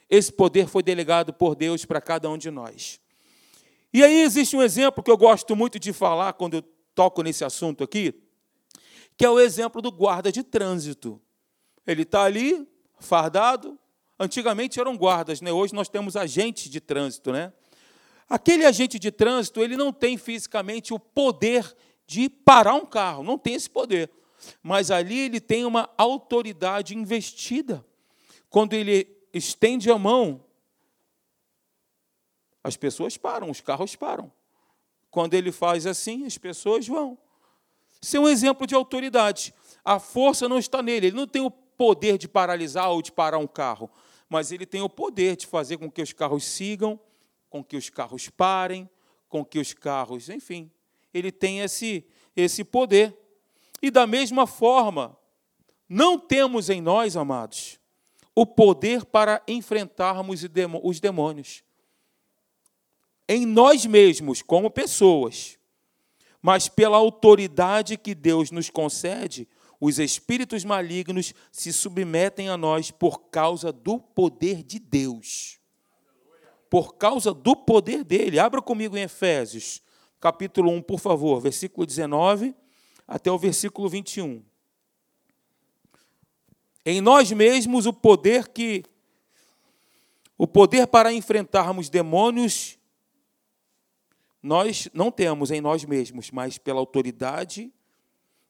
Esse 0.09 0.31
poder 0.31 0.67
foi 0.67 0.83
delegado 0.83 1.33
por 1.33 1.55
Deus 1.55 1.83
para 1.85 1.99
cada 1.99 2.29
um 2.29 2.37
de 2.37 2.51
nós. 2.51 2.99
E 3.91 4.03
aí 4.03 4.21
existe 4.21 4.55
um 4.55 4.61
exemplo 4.61 5.03
que 5.03 5.09
eu 5.09 5.17
gosto 5.17 5.55
muito 5.55 5.79
de 5.79 5.91
falar 5.91 6.33
quando 6.33 6.55
eu 6.55 6.63
toco 6.93 7.23
nesse 7.23 7.43
assunto 7.43 7.83
aqui, 7.83 8.13
que 9.17 9.25
é 9.25 9.29
o 9.29 9.39
exemplo 9.39 9.81
do 9.81 9.91
guarda 9.91 10.31
de 10.31 10.43
trânsito. 10.43 11.19
Ele 11.85 12.03
está 12.03 12.23
ali, 12.23 12.67
fardado. 12.99 13.77
Antigamente 14.19 14.79
eram 14.79 14.95
guardas, 14.95 15.41
né? 15.41 15.51
hoje 15.51 15.73
nós 15.73 15.89
temos 15.89 16.15
agentes 16.15 16.69
de 16.69 16.79
trânsito. 16.79 17.31
Né? 17.31 17.51
Aquele 18.29 18.65
agente 18.65 18.97
de 18.97 19.11
trânsito, 19.11 19.61
ele 19.61 19.75
não 19.75 19.91
tem 19.91 20.17
fisicamente 20.17 20.93
o 20.93 20.99
poder 20.99 21.75
de 22.05 22.29
parar 22.29 22.75
um 22.75 22.85
carro, 22.85 23.23
não 23.23 23.37
tem 23.37 23.53
esse 23.53 23.69
poder. 23.69 24.09
Mas 24.61 24.91
ali 24.91 25.19
ele 25.19 25.39
tem 25.39 25.65
uma 25.65 25.89
autoridade 25.97 26.95
investida. 26.95 27.85
Quando 28.49 28.73
ele 28.73 29.07
estende 29.33 29.89
a 29.89 29.97
mão, 29.97 30.43
as 32.63 32.77
pessoas 32.77 33.17
param, 33.17 33.49
os 33.49 33.61
carros 33.61 33.95
param. 33.95 34.31
Quando 35.09 35.33
ele 35.33 35.51
faz 35.51 35.85
assim, 35.85 36.25
as 36.25 36.37
pessoas 36.37 36.87
vão. 36.87 37.17
Isso 38.01 38.17
é 38.17 38.19
um 38.19 38.27
exemplo 38.27 38.65
de 38.65 38.75
autoridade. 38.75 39.53
A 39.83 39.99
força 39.99 40.47
não 40.47 40.57
está 40.57 40.81
nele, 40.81 41.07
ele 41.07 41.15
não 41.15 41.27
tem 41.27 41.41
o 41.41 41.51
poder 41.51 42.17
de 42.17 42.27
paralisar 42.27 42.89
ou 42.89 43.01
de 43.01 43.11
parar 43.11 43.37
um 43.37 43.47
carro, 43.47 43.89
mas 44.29 44.51
ele 44.51 44.65
tem 44.65 44.81
o 44.81 44.89
poder 44.89 45.35
de 45.35 45.45
fazer 45.45 45.77
com 45.77 45.91
que 45.91 46.01
os 46.01 46.13
carros 46.13 46.43
sigam, 46.43 46.99
com 47.49 47.63
que 47.63 47.75
os 47.75 47.89
carros 47.89 48.29
parem, 48.29 48.89
com 49.27 49.43
que 49.43 49.59
os 49.59 49.73
carros, 49.73 50.29
enfim, 50.29 50.71
ele 51.13 51.31
tem 51.31 51.59
esse, 51.59 52.05
esse 52.35 52.63
poder. 52.63 53.17
E 53.81 53.91
da 53.91 54.07
mesma 54.07 54.47
forma, 54.47 55.17
não 55.87 56.17
temos 56.17 56.69
em 56.69 56.81
nós, 56.81 57.15
amados, 57.15 57.79
o 58.35 58.45
poder 58.45 59.05
para 59.05 59.41
enfrentarmos 59.47 60.43
os 60.83 60.99
demônios. 60.99 61.63
Em 63.27 63.45
nós 63.45 63.85
mesmos, 63.85 64.41
como 64.41 64.69
pessoas, 64.69 65.57
mas 66.41 66.67
pela 66.67 66.97
autoridade 66.97 67.97
que 67.97 68.15
Deus 68.15 68.51
nos 68.51 68.69
concede, 68.69 69.47
os 69.79 69.99
espíritos 69.99 70.63
malignos 70.63 71.33
se 71.51 71.71
submetem 71.71 72.49
a 72.49 72.57
nós 72.57 72.89
por 72.89 73.29
causa 73.29 73.71
do 73.71 73.99
poder 73.99 74.63
de 74.63 74.79
Deus 74.79 75.59
por 76.73 76.95
causa 76.95 77.31
do 77.31 77.55
poder 77.55 78.03
dele. 78.03 78.39
Abra 78.39 78.59
comigo 78.59 78.97
em 78.97 79.03
Efésios, 79.03 79.79
capítulo 80.23 80.71
1, 80.71 80.81
por 80.83 81.01
favor, 81.01 81.41
versículo 81.41 81.85
19 81.85 82.55
até 83.05 83.29
o 83.29 83.37
versículo 83.37 83.89
21. 83.89 84.41
Em 86.85 87.01
nós 87.01 87.29
mesmos 87.33 87.85
o 87.85 87.91
poder 87.91 88.47
que 88.47 88.85
o 90.37 90.47
poder 90.47 90.87
para 90.87 91.11
enfrentarmos 91.11 91.89
demônios 91.89 92.79
nós 94.41 94.87
não 94.93 95.11
temos 95.11 95.51
em 95.51 95.59
nós 95.59 95.83
mesmos, 95.83 96.31
mas 96.31 96.57
pela 96.57 96.79
autoridade 96.79 97.69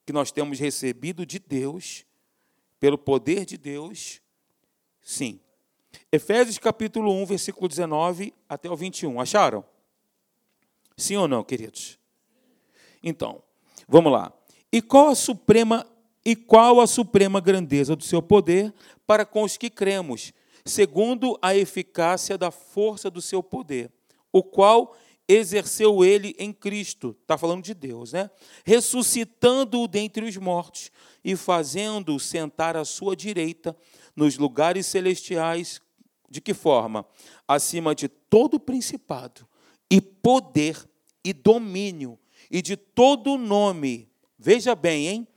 que 0.06 0.12
nós 0.12 0.30
temos 0.30 0.60
recebido 0.60 1.26
de 1.26 1.40
Deus, 1.40 2.06
pelo 2.78 2.96
poder 2.96 3.44
de 3.44 3.58
Deus, 3.58 4.22
sim. 5.02 5.40
Efésios 6.12 6.56
capítulo 6.56 7.12
1, 7.22 7.26
versículo 7.26 7.66
19 7.66 8.32
até 8.48 8.70
o 8.70 8.76
21. 8.76 9.20
Acharam? 9.20 9.73
Sim 10.96 11.16
ou 11.16 11.28
não, 11.28 11.42
queridos? 11.42 11.98
Então, 13.02 13.42
vamos 13.88 14.12
lá. 14.12 14.32
E 14.72 14.80
qual 14.80 15.08
a 15.08 15.14
suprema 15.14 15.86
e 16.24 16.34
qual 16.34 16.80
a 16.80 16.86
suprema 16.86 17.38
grandeza 17.38 17.94
do 17.94 18.02
seu 18.02 18.22
poder 18.22 18.72
para 19.06 19.26
com 19.26 19.42
os 19.42 19.58
que 19.58 19.68
cremos, 19.68 20.32
segundo 20.64 21.38
a 21.42 21.54
eficácia 21.54 22.38
da 22.38 22.50
força 22.50 23.10
do 23.10 23.20
seu 23.20 23.42
poder, 23.42 23.92
o 24.32 24.42
qual 24.42 24.96
exerceu 25.28 26.02
ele 26.02 26.34
em 26.38 26.50
Cristo, 26.52 27.14
está 27.20 27.36
falando 27.36 27.62
de 27.62 27.74
Deus, 27.74 28.12
né? 28.12 28.30
Ressuscitando-o 28.64 29.86
dentre 29.86 30.24
os 30.24 30.36
mortos 30.38 30.90
e 31.22 31.36
fazendo-o 31.36 32.18
sentar 32.18 32.76
à 32.76 32.84
sua 32.84 33.14
direita 33.14 33.76
nos 34.16 34.38
lugares 34.38 34.86
celestiais 34.86 35.80
de 36.30 36.40
que 36.40 36.54
forma? 36.54 37.06
Acima 37.46 37.94
de 37.94 38.08
todo 38.08 38.58
principado 38.58 39.46
e 39.90 40.00
poder 40.00 40.88
e 41.24 41.32
domínio 41.32 42.18
e 42.50 42.60
de 42.60 42.76
todo 42.76 43.36
nome. 43.36 44.10
Veja 44.38 44.74
bem, 44.74 45.08
hein? 45.08 45.28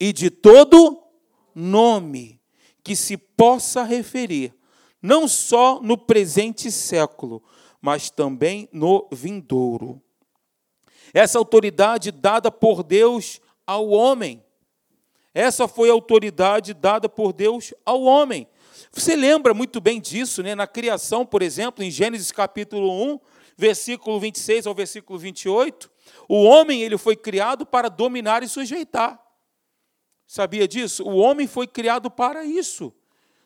E 0.00 0.12
de 0.12 0.30
todo 0.30 1.02
nome 1.54 2.40
que 2.82 2.94
se 2.94 3.16
possa 3.16 3.82
referir, 3.82 4.54
não 5.00 5.26
só 5.26 5.80
no 5.80 5.96
presente 5.96 6.70
século, 6.70 7.42
mas 7.80 8.10
também 8.10 8.68
no 8.72 9.08
vindouro. 9.12 10.02
Essa 11.12 11.38
autoridade 11.38 12.10
dada 12.10 12.50
por 12.50 12.82
Deus 12.82 13.40
ao 13.66 13.88
homem. 13.90 14.42
Essa 15.32 15.66
foi 15.66 15.88
a 15.90 15.92
autoridade 15.92 16.74
dada 16.74 17.08
por 17.08 17.32
Deus 17.32 17.72
ao 17.84 18.02
homem. 18.02 18.46
Você 18.92 19.16
lembra 19.16 19.52
muito 19.52 19.80
bem 19.80 20.00
disso, 20.00 20.42
né? 20.42 20.54
na 20.54 20.66
criação, 20.66 21.26
por 21.26 21.42
exemplo, 21.42 21.82
em 21.82 21.90
Gênesis 21.90 22.30
capítulo 22.30 22.90
1, 23.12 23.20
versículo 23.56 24.18
26 24.20 24.66
ao 24.66 24.74
versículo 24.74 25.18
28, 25.18 25.90
o 26.28 26.42
homem 26.44 26.82
ele 26.82 26.98
foi 26.98 27.16
criado 27.16 27.64
para 27.64 27.88
dominar 27.88 28.42
e 28.42 28.48
sujeitar. 28.48 29.20
Sabia 30.26 30.66
disso? 30.66 31.04
O 31.04 31.16
homem 31.16 31.46
foi 31.46 31.66
criado 31.66 32.10
para 32.10 32.44
isso. 32.44 32.92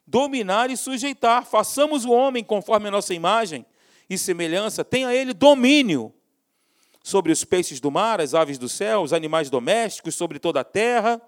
Dominar 0.06 0.70
e 0.70 0.76
sujeitar. 0.76 1.44
Façamos 1.44 2.04
o 2.04 2.10
homem 2.10 2.42
conforme 2.42 2.88
a 2.88 2.90
nossa 2.90 3.12
imagem 3.12 3.66
e 4.08 4.16
semelhança, 4.16 4.82
tenha 4.84 5.12
ele 5.12 5.34
domínio 5.34 6.14
sobre 7.04 7.30
os 7.30 7.44
peixes 7.44 7.78
do 7.78 7.90
mar, 7.90 8.20
as 8.20 8.34
aves 8.34 8.56
do 8.56 8.68
céu, 8.68 9.02
os 9.02 9.12
animais 9.12 9.50
domésticos, 9.50 10.14
sobre 10.14 10.38
toda 10.38 10.60
a 10.60 10.64
terra 10.64 11.20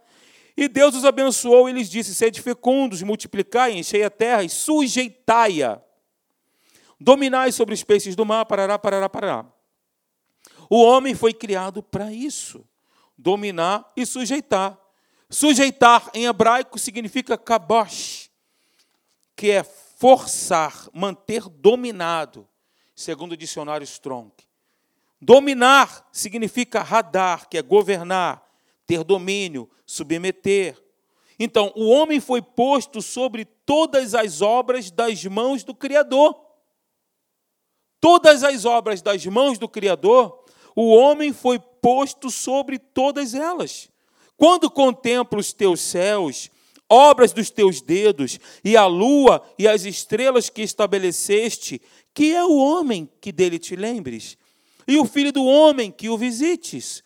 e 0.56 0.68
Deus 0.68 0.94
os 0.94 1.04
abençoou 1.04 1.68
e 1.68 1.72
lhes 1.72 1.88
disse: 1.88 2.14
Sede 2.14 2.40
fecundos, 2.42 3.02
multiplicai, 3.02 3.72
enchei 3.72 4.02
a 4.02 4.10
terra 4.10 4.42
e 4.42 4.48
sujeitai-a. 4.48 5.80
Dominai 7.00 7.50
sobre 7.50 7.74
os 7.74 7.82
peixes 7.82 8.14
do 8.14 8.26
mar, 8.26 8.44
parará, 8.44 8.78
parará, 8.78 9.08
parará. 9.08 9.46
O 10.68 10.82
homem 10.82 11.14
foi 11.14 11.32
criado 11.32 11.82
para 11.82 12.12
isso: 12.12 12.62
dominar 13.16 13.90
e 13.96 14.04
sujeitar. 14.04 14.78
Sujeitar 15.30 16.10
em 16.12 16.26
hebraico 16.26 16.78
significa 16.78 17.38
kabosh, 17.38 18.30
que 19.34 19.50
é 19.50 19.62
forçar, 19.62 20.88
manter 20.92 21.48
dominado, 21.48 22.46
segundo 22.94 23.32
o 23.32 23.36
dicionário 23.36 23.84
Strong. 23.84 24.32
Dominar 25.20 26.08
significa 26.12 26.82
radar, 26.82 27.48
que 27.48 27.56
é 27.56 27.62
governar, 27.62 28.42
ter 28.86 29.04
domínio, 29.04 29.70
submeter. 29.86 30.76
Então, 31.38 31.72
o 31.76 31.88
homem 31.88 32.18
foi 32.18 32.42
posto 32.42 33.00
sobre 33.00 33.44
todas 33.44 34.14
as 34.14 34.42
obras 34.42 34.90
das 34.90 35.24
mãos 35.24 35.62
do 35.62 35.74
Criador. 35.74 36.49
Todas 38.00 38.42
as 38.42 38.64
obras 38.64 39.02
das 39.02 39.24
mãos 39.26 39.58
do 39.58 39.68
Criador, 39.68 40.44
o 40.74 40.94
homem 40.94 41.32
foi 41.32 41.58
posto 41.58 42.30
sobre 42.30 42.78
todas 42.78 43.34
elas. 43.34 43.90
Quando 44.36 44.70
contemplo 44.70 45.38
os 45.38 45.52
teus 45.52 45.80
céus, 45.80 46.50
obras 46.88 47.32
dos 47.32 47.50
teus 47.50 47.82
dedos, 47.82 48.40
e 48.64 48.76
a 48.76 48.86
lua 48.86 49.42
e 49.58 49.68
as 49.68 49.84
estrelas 49.84 50.48
que 50.48 50.62
estabeleceste, 50.62 51.80
que 52.14 52.34
é 52.34 52.42
o 52.42 52.56
homem 52.56 53.08
que 53.20 53.30
dele 53.30 53.58
te 53.58 53.76
lembres, 53.76 54.38
e 54.88 54.98
o 54.98 55.04
filho 55.04 55.32
do 55.32 55.44
homem 55.44 55.90
que 55.90 56.08
o 56.08 56.16
visites. 56.16 57.04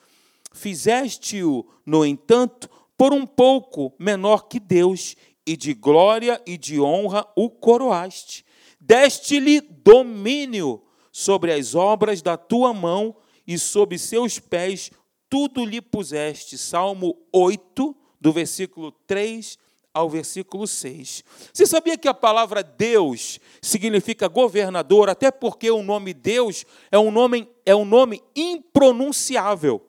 Fizeste-o, 0.53 1.67
no 1.85 2.07
entanto, 2.07 2.71
por 2.97 3.13
um 3.13 3.27
pouco 3.27 3.93
menor 3.99 4.47
que 4.49 4.61
Deus, 4.61 5.17
e 5.47 5.57
de 5.57 5.75
glória 5.75 6.41
e 6.47 6.57
de 6.57 6.81
honra 6.81 7.27
o 7.37 7.51
coroaste. 7.51 8.45
Deste-lhe 8.87 9.62
domínio 9.62 10.83
sobre 11.11 11.53
as 11.53 11.75
obras 11.75 12.21
da 12.21 12.37
tua 12.37 12.75
mão, 12.75 13.17
e 13.47 13.59
sob 13.59 13.99
seus 13.99 14.38
pés 14.38 14.91
tudo 15.29 15.64
lhe 15.64 15.81
puseste. 15.81 16.59
Salmo 16.59 17.17
8, 17.33 17.97
do 18.21 18.33
versículo 18.33 18.93
3 19.07 19.59
ao 19.93 20.09
versículo 20.11 20.67
6. 20.67 21.25
Você 21.53 21.67
sabia 21.67 21.97
que 21.97 22.09
a 22.09 22.14
palavra 22.14 22.62
Deus 22.62 23.38
significa 23.62 24.29
governador, 24.29 25.09
até 25.09 25.31
porque 25.31 25.71
o 25.71 25.83
nome 25.83 26.12
Deus 26.12 26.67
é 26.91 26.99
um 26.99 27.11
nome, 27.11 27.49
é 27.64 27.75
um 27.75 27.85
nome 27.85 28.23
impronunciável. 28.35 29.87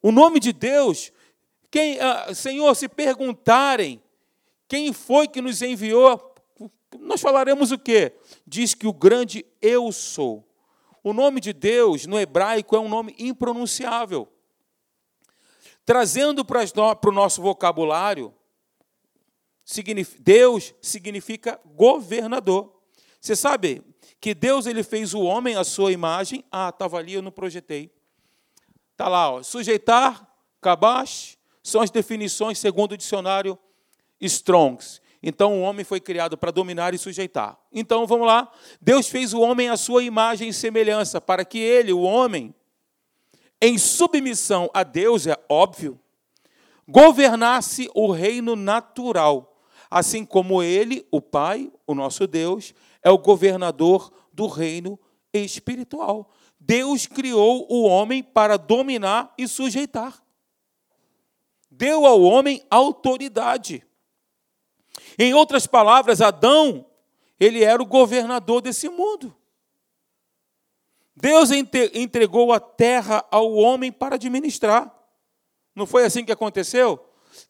O 0.00 0.12
nome 0.12 0.38
de 0.38 0.52
Deus, 0.52 1.12
quem, 1.70 1.98
ah, 2.00 2.32
Senhor, 2.34 2.74
se 2.74 2.88
perguntarem 2.88 4.00
quem 4.68 4.92
foi 4.92 5.26
que 5.26 5.40
nos 5.40 5.60
enviou, 5.62 6.33
nós 7.00 7.20
falaremos 7.20 7.70
o 7.70 7.78
quê? 7.78 8.12
Diz 8.46 8.74
que 8.74 8.86
o 8.86 8.92
grande 8.92 9.44
eu 9.60 9.90
sou. 9.92 10.46
O 11.02 11.12
nome 11.12 11.40
de 11.40 11.52
Deus 11.52 12.06
no 12.06 12.18
hebraico 12.18 12.74
é 12.74 12.80
um 12.80 12.88
nome 12.88 13.14
impronunciável. 13.18 14.28
Trazendo 15.84 16.44
para 16.44 16.64
o 17.08 17.12
nosso 17.12 17.42
vocabulário, 17.42 18.34
Deus 20.18 20.74
significa 20.80 21.60
governador. 21.64 22.74
Você 23.20 23.36
sabe 23.36 23.82
que 24.20 24.34
Deus 24.34 24.66
ele 24.66 24.82
fez 24.82 25.12
o 25.12 25.20
homem 25.20 25.56
à 25.56 25.64
sua 25.64 25.92
imagem. 25.92 26.44
Ah, 26.50 26.70
estava 26.70 26.98
ali, 26.98 27.14
eu 27.14 27.22
não 27.22 27.30
projetei. 27.30 27.92
Está 28.92 29.08
lá, 29.08 29.30
ó, 29.30 29.42
sujeitar, 29.42 30.26
kabash, 30.60 31.36
são 31.62 31.80
as 31.80 31.90
definições 31.90 32.58
segundo 32.58 32.92
o 32.92 32.96
dicionário 32.96 33.58
Strongs. 34.20 35.02
Então 35.26 35.54
o 35.54 35.62
homem 35.62 35.84
foi 35.84 36.00
criado 36.00 36.36
para 36.36 36.50
dominar 36.50 36.92
e 36.92 36.98
sujeitar. 36.98 37.58
Então 37.72 38.06
vamos 38.06 38.26
lá. 38.26 38.50
Deus 38.80 39.08
fez 39.08 39.32
o 39.32 39.40
homem 39.40 39.68
à 39.68 39.76
sua 39.76 40.02
imagem 40.04 40.50
e 40.50 40.52
semelhança, 40.52 41.20
para 41.20 41.44
que 41.44 41.58
ele, 41.58 41.92
o 41.92 42.02
homem, 42.02 42.54
em 43.60 43.78
submissão 43.78 44.70
a 44.74 44.82
Deus, 44.82 45.26
é 45.26 45.36
óbvio, 45.48 45.98
governasse 46.86 47.88
o 47.94 48.10
reino 48.10 48.54
natural 48.54 49.54
assim 49.94 50.24
como 50.24 50.60
ele, 50.60 51.06
o 51.08 51.20
Pai, 51.20 51.70
o 51.86 51.94
nosso 51.94 52.26
Deus, 52.26 52.74
é 53.00 53.12
o 53.12 53.18
governador 53.18 54.12
do 54.32 54.48
reino 54.48 54.98
espiritual. 55.32 56.28
Deus 56.58 57.06
criou 57.06 57.64
o 57.70 57.84
homem 57.84 58.20
para 58.20 58.56
dominar 58.56 59.32
e 59.38 59.46
sujeitar. 59.46 60.20
Deu 61.70 62.04
ao 62.06 62.22
homem 62.22 62.60
autoridade. 62.68 63.86
Em 65.18 65.34
outras 65.34 65.66
palavras, 65.66 66.20
Adão, 66.20 66.86
ele 67.38 67.62
era 67.62 67.82
o 67.82 67.86
governador 67.86 68.60
desse 68.60 68.88
mundo. 68.88 69.34
Deus 71.16 71.50
entregou 71.50 72.52
a 72.52 72.58
terra 72.58 73.24
ao 73.30 73.52
homem 73.54 73.92
para 73.92 74.16
administrar. 74.16 74.92
Não 75.74 75.86
foi 75.86 76.04
assim 76.04 76.24
que 76.24 76.32
aconteceu? 76.32 76.98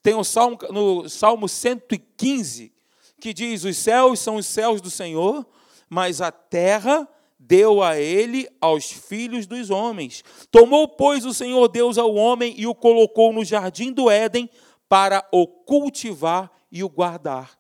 Tem 0.03 0.15
um 0.15 0.25
salmo, 0.25 0.59
no 0.71 1.09
Salmo 1.09 1.49
115 1.49 2.73
que 3.21 3.33
diz: 3.33 3.65
Os 3.65 3.77
céus 3.79 4.21
são 4.21 4.37
os 4.37 4.47
céus 4.47 4.81
do 4.81 4.91
Senhor, 4.91 5.47
mas 5.89 6.21
a 6.21 6.31
terra 6.31 7.09
deu 7.39 7.83
a 7.83 7.99
ele 7.99 8.49
aos 8.61 8.91
filhos 8.91 9.47
dos 9.47 9.71
homens. 9.71 10.23
Tomou, 10.51 10.89
pois, 10.89 11.25
o 11.25 11.35
Senhor 11.35 11.69
Deus 11.69 11.99
ao 11.99 12.15
homem 12.15 12.55
e 12.57 12.67
o 12.67 12.75
colocou 12.75 13.33
no 13.33 13.45
jardim 13.45 13.93
do 13.93 14.11
Éden 14.11 14.49
para 14.89 15.27
o 15.33 15.47
cultivar 15.47 16.51
e 16.75 16.83
o 16.83 16.89
guardar. 16.89 17.57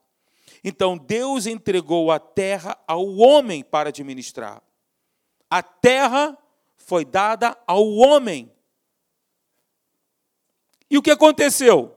Então 0.64 0.98
Deus 0.98 1.46
entregou 1.46 2.10
a 2.10 2.18
terra 2.18 2.76
ao 2.84 3.16
homem 3.16 3.62
para 3.62 3.90
administrar. 3.90 4.60
A 5.48 5.62
terra 5.62 6.36
foi 6.76 7.04
dada 7.04 7.56
ao 7.64 7.88
homem. 7.92 8.52
E 10.90 10.98
o 10.98 11.02
que 11.02 11.12
aconteceu? 11.12 11.96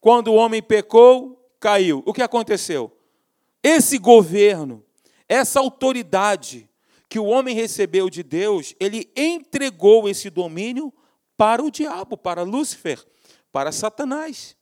Quando 0.00 0.28
o 0.28 0.34
homem 0.34 0.62
pecou, 0.62 1.50
caiu. 1.58 2.02
O 2.04 2.12
que 2.12 2.22
aconteceu? 2.22 2.94
Esse 3.62 3.96
governo, 3.96 4.84
essa 5.26 5.60
autoridade 5.60 6.68
que 7.08 7.18
o 7.18 7.24
homem 7.24 7.54
recebeu 7.54 8.10
de 8.10 8.22
Deus, 8.22 8.74
ele 8.78 9.10
entregou 9.16 10.08
esse 10.08 10.28
domínio 10.28 10.92
para 11.36 11.62
o 11.62 11.70
diabo, 11.70 12.18
para 12.18 12.42
Lúcifer, 12.42 13.02
para 13.50 13.72
Satanás. 13.72 14.56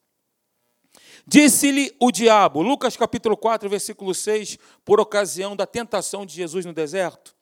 Disse-lhe 1.33 1.95
o 2.01 2.11
diabo, 2.11 2.61
Lucas 2.61 2.97
capítulo 2.97 3.37
4, 3.37 3.71
versículo 3.71 4.13
6, 4.13 4.59
por 4.85 4.99
ocasião 4.99 5.55
da 5.55 5.65
tentação 5.65 6.27
de 6.27 6.35
Jesus 6.35 6.67
no 6.67 6.73
deserto. 6.73 7.37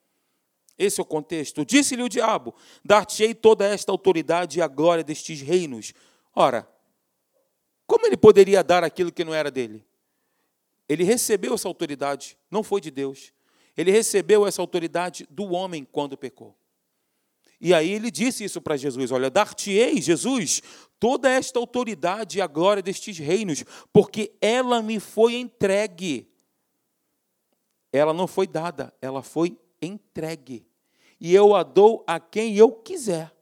Esse 0.77 1.01
é 1.01 1.03
o 1.03 1.07
contexto. 1.07 1.65
Disse-lhe 1.65 2.03
o 2.03 2.09
diabo: 2.09 2.55
Dar-te-ei 2.85 3.35
toda 3.35 3.67
esta 3.67 3.91
autoridade 3.91 4.59
e 4.59 4.63
a 4.63 4.69
glória 4.69 5.03
destes 5.03 5.41
reinos. 5.41 5.95
Ora, 6.37 6.69
como 7.87 8.07
ele 8.07 8.19
poderia 8.19 8.63
dar 8.63 8.85
aquilo 8.85 9.11
que 9.11 9.25
não 9.25 9.33
era 9.33 9.51
dele? 9.51 9.83
Ele 10.87 11.03
recebeu 11.03 11.55
essa 11.55 11.67
autoridade, 11.67 12.37
não 12.51 12.63
foi 12.63 12.83
de 12.83 12.91
Deus. 12.91 13.33
Ele 13.75 13.91
recebeu 13.91 14.47
essa 14.47 14.61
autoridade 14.61 15.27
do 15.31 15.51
homem 15.53 15.89
quando 15.91 16.15
pecou. 16.15 16.55
E 17.61 17.75
aí 17.75 17.91
ele 17.91 18.11
disse 18.11 18.45
isso 18.45 18.61
para 18.61 18.77
Jesus: 18.77 19.11
Olha, 19.11 19.31
dar-te-ei, 19.31 20.01
Jesus, 20.01 20.63
toda 20.99 21.29
esta 21.29 21.59
autoridade 21.59 22.39
e 22.39 22.41
a 22.41 22.47
glória 22.47 22.83
destes 22.83 23.19
reinos, 23.19 23.65
porque 23.93 24.33
ela 24.41 24.81
me 24.81 25.01
foi 25.01 25.35
entregue. 25.35 26.29
Ela 27.93 28.13
não 28.13 28.27
foi 28.27 28.47
dada, 28.47 28.95
ela 29.01 29.23
foi 29.23 29.59
entregue. 29.81 30.67
E 31.21 31.35
eu 31.35 31.55
a 31.55 31.63
dou 31.63 32.05
a 32.07 32.21
quem 32.21 32.57
eu 32.57 32.71
quiser. 32.71 33.35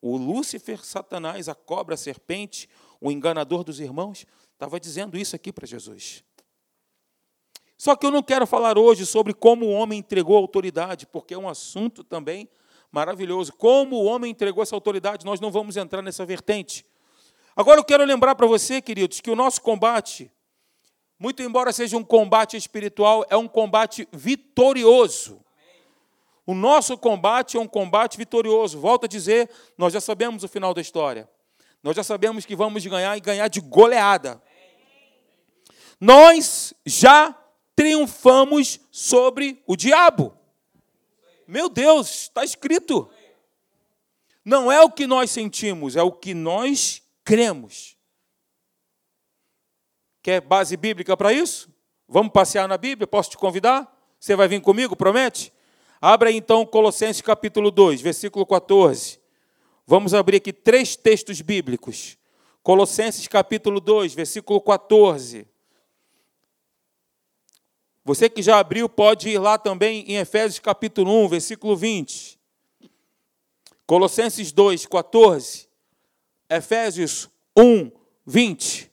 O 0.00 0.16
Lúcifer, 0.16 0.84
Satanás, 0.84 1.48
a 1.48 1.54
cobra, 1.54 1.94
a 1.94 1.98
serpente, 1.98 2.68
o 3.00 3.10
enganador 3.10 3.64
dos 3.64 3.80
irmãos, 3.80 4.26
estava 4.52 4.78
dizendo 4.78 5.18
isso 5.18 5.34
aqui 5.34 5.52
para 5.52 5.66
Jesus. 5.66 6.22
Só 7.76 7.96
que 7.96 8.06
eu 8.06 8.10
não 8.10 8.22
quero 8.22 8.46
falar 8.46 8.78
hoje 8.78 9.04
sobre 9.04 9.34
como 9.34 9.66
o 9.66 9.70
homem 9.70 9.98
entregou 9.98 10.36
a 10.36 10.40
autoridade, 10.40 11.06
porque 11.06 11.34
é 11.34 11.38
um 11.38 11.48
assunto 11.48 12.04
também 12.04 12.48
maravilhoso. 12.94 13.52
Como 13.52 13.96
o 13.96 14.04
homem 14.04 14.30
entregou 14.30 14.62
essa 14.62 14.76
autoridade, 14.76 15.26
nós 15.26 15.40
não 15.40 15.50
vamos 15.50 15.76
entrar 15.76 16.00
nessa 16.00 16.24
vertente. 16.24 16.86
Agora 17.56 17.80
eu 17.80 17.84
quero 17.84 18.04
lembrar 18.04 18.36
para 18.36 18.46
você, 18.46 18.80
queridos, 18.80 19.20
que 19.20 19.30
o 19.30 19.34
nosso 19.36 19.60
combate, 19.60 20.30
muito 21.18 21.42
embora 21.42 21.72
seja 21.72 21.96
um 21.96 22.04
combate 22.04 22.56
espiritual, 22.56 23.26
é 23.28 23.36
um 23.36 23.48
combate 23.48 24.08
vitorioso. 24.12 25.44
O 26.46 26.54
nosso 26.54 26.96
combate 26.96 27.56
é 27.56 27.60
um 27.60 27.66
combate 27.66 28.16
vitorioso. 28.16 28.78
Volto 28.78 29.04
a 29.04 29.08
dizer, 29.08 29.50
nós 29.76 29.92
já 29.92 30.00
sabemos 30.00 30.44
o 30.44 30.48
final 30.48 30.72
da 30.72 30.80
história. 30.80 31.28
Nós 31.82 31.96
já 31.96 32.04
sabemos 32.04 32.46
que 32.46 32.54
vamos 32.54 32.86
ganhar 32.86 33.16
e 33.16 33.20
ganhar 33.20 33.48
de 33.48 33.60
goleada. 33.60 34.40
Nós 36.00 36.72
já 36.86 37.36
triunfamos 37.74 38.78
sobre 38.90 39.60
o 39.66 39.74
diabo. 39.74 40.43
Meu 41.46 41.68
Deus, 41.68 42.22
está 42.22 42.44
escrito. 42.44 43.10
Não 44.44 44.70
é 44.70 44.80
o 44.80 44.90
que 44.90 45.06
nós 45.06 45.30
sentimos, 45.30 45.96
é 45.96 46.02
o 46.02 46.12
que 46.12 46.34
nós 46.34 47.02
cremos. 47.24 47.96
Quer 50.22 50.40
base 50.40 50.76
bíblica 50.76 51.16
para 51.16 51.32
isso? 51.32 51.68
Vamos 52.08 52.32
passear 52.32 52.68
na 52.68 52.76
Bíblia? 52.76 53.06
Posso 53.06 53.30
te 53.30 53.38
convidar? 53.38 53.90
Você 54.20 54.36
vai 54.36 54.48
vir 54.48 54.60
comigo, 54.60 54.96
promete? 54.96 55.52
Abra 56.00 56.30
então 56.30 56.66
Colossenses 56.66 57.22
capítulo 57.22 57.70
2, 57.70 58.00
versículo 58.00 58.44
14. 58.44 59.20
Vamos 59.86 60.14
abrir 60.14 60.36
aqui 60.36 60.52
três 60.52 60.96
textos 60.96 61.40
bíblicos. 61.40 62.16
Colossenses 62.62 63.28
capítulo 63.28 63.80
2, 63.80 64.14
versículo 64.14 64.60
14. 64.60 65.46
Você 68.04 68.28
que 68.28 68.42
já 68.42 68.58
abriu, 68.58 68.86
pode 68.86 69.30
ir 69.30 69.38
lá 69.38 69.56
também 69.56 70.04
em 70.06 70.16
Efésios 70.16 70.58
capítulo 70.58 71.24
1, 71.24 71.28
versículo 71.28 71.74
20. 71.74 72.38
Colossenses 73.86 74.52
2, 74.52 74.84
14. 74.84 75.66
Efésios 76.50 77.30
1, 77.56 77.90
20. 78.26 78.92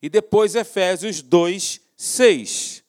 E 0.00 0.08
depois 0.08 0.54
Efésios 0.54 1.20
2, 1.20 1.80
6. 1.96 2.84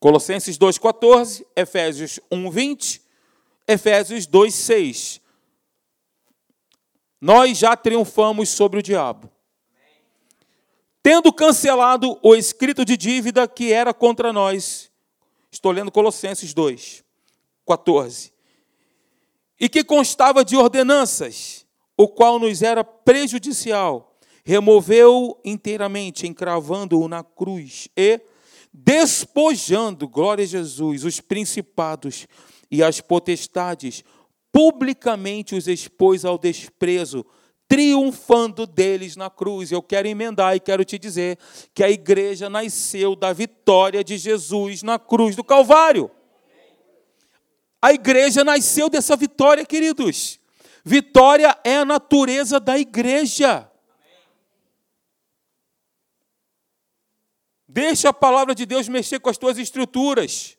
Colossenses 0.00 0.58
2, 0.58 0.76
14. 0.78 1.46
Efésios 1.54 2.18
1, 2.32 2.50
20. 2.50 3.00
Efésios 3.68 4.26
2, 4.26 4.52
6. 4.52 5.20
Nós 7.20 7.58
já 7.58 7.76
triunfamos 7.76 8.48
sobre 8.48 8.80
o 8.80 8.82
diabo 8.82 9.33
tendo 11.04 11.30
cancelado 11.30 12.18
o 12.22 12.34
escrito 12.34 12.82
de 12.82 12.96
dívida 12.96 13.46
que 13.46 13.70
era 13.70 13.92
contra 13.92 14.32
nós. 14.32 14.90
Estou 15.52 15.70
lendo 15.70 15.92
Colossenses 15.92 16.54
2, 16.54 17.04
14. 17.66 18.32
E 19.60 19.68
que 19.68 19.84
constava 19.84 20.42
de 20.42 20.56
ordenanças, 20.56 21.66
o 21.94 22.08
qual 22.08 22.38
nos 22.38 22.62
era 22.62 22.82
prejudicial, 22.82 24.16
removeu 24.42 25.38
inteiramente, 25.44 26.26
encravando-o 26.26 27.06
na 27.06 27.22
cruz 27.22 27.86
e 27.94 28.18
despojando, 28.72 30.08
glória 30.08 30.44
a 30.44 30.48
Jesus, 30.48 31.04
os 31.04 31.20
principados 31.20 32.26
e 32.70 32.82
as 32.82 33.02
potestades, 33.02 34.02
publicamente 34.50 35.54
os 35.54 35.68
expôs 35.68 36.24
ao 36.24 36.38
desprezo, 36.38 37.26
triunfando 37.68 38.66
deles 38.66 39.16
na 39.16 39.30
cruz. 39.30 39.72
Eu 39.72 39.82
quero 39.82 40.08
emendar 40.08 40.54
e 40.56 40.60
quero 40.60 40.84
te 40.84 40.98
dizer 40.98 41.38
que 41.72 41.82
a 41.82 41.90
igreja 41.90 42.48
nasceu 42.48 43.16
da 43.16 43.32
vitória 43.32 44.04
de 44.04 44.16
Jesus 44.18 44.82
na 44.82 44.98
cruz 44.98 45.34
do 45.36 45.44
Calvário. 45.44 46.10
A 47.80 47.92
igreja 47.92 48.42
nasceu 48.44 48.88
dessa 48.88 49.14
vitória, 49.14 49.64
queridos. 49.64 50.40
Vitória 50.84 51.58
é 51.64 51.76
a 51.76 51.84
natureza 51.84 52.58
da 52.58 52.78
igreja. 52.78 53.70
Deixa 57.68 58.10
a 58.10 58.12
palavra 58.12 58.54
de 58.54 58.64
Deus 58.64 58.88
mexer 58.88 59.18
com 59.18 59.28
as 59.28 59.36
tuas 59.36 59.58
estruturas. 59.58 60.53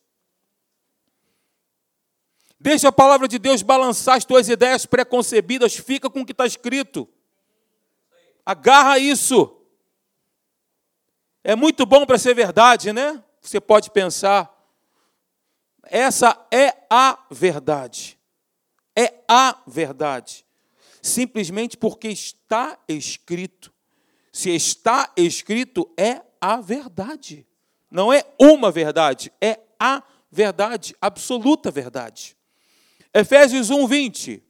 Deixa 2.66 2.88
a 2.88 2.92
palavra 2.92 3.28
de 3.28 3.38
Deus 3.38 3.62
balançar 3.62 4.18
as 4.18 4.26
tuas 4.26 4.50
ideias 4.50 4.88
preconcebidas, 4.88 5.76
fica 5.76 6.10
com 6.10 6.22
o 6.22 6.26
que 6.26 6.32
está 6.32 6.48
escrito. 6.48 7.08
Agarra 8.44 8.98
isso. 8.98 9.56
É 11.44 11.56
muito 11.56 11.86
bom 11.86 12.08
para 12.08 12.18
ser 12.18 12.34
verdade, 12.34 12.92
né? 12.92 13.24
Você 13.40 13.62
pode 13.62 13.92
pensar. 13.92 14.52
Essa 15.84 16.44
é 16.52 16.74
a 16.90 17.24
verdade. 17.30 18.18
É 18.96 19.14
a 19.28 19.62
verdade. 19.68 20.44
Simplesmente 21.04 21.78
porque 21.78 22.08
está 22.08 22.80
escrito. 22.88 23.72
Se 24.34 24.50
está 24.50 25.14
escrito, 25.16 25.88
é 25.96 26.20
a 26.42 26.60
verdade. 26.60 27.46
Não 27.92 28.12
é 28.12 28.26
uma 28.42 28.72
verdade, 28.72 29.32
é 29.40 29.60
a 29.80 30.02
verdade, 30.32 30.96
absoluta 31.00 31.70
verdade. 31.70 32.36
Efésios 33.18 33.70
1, 33.70 33.88
20. 33.88 34.44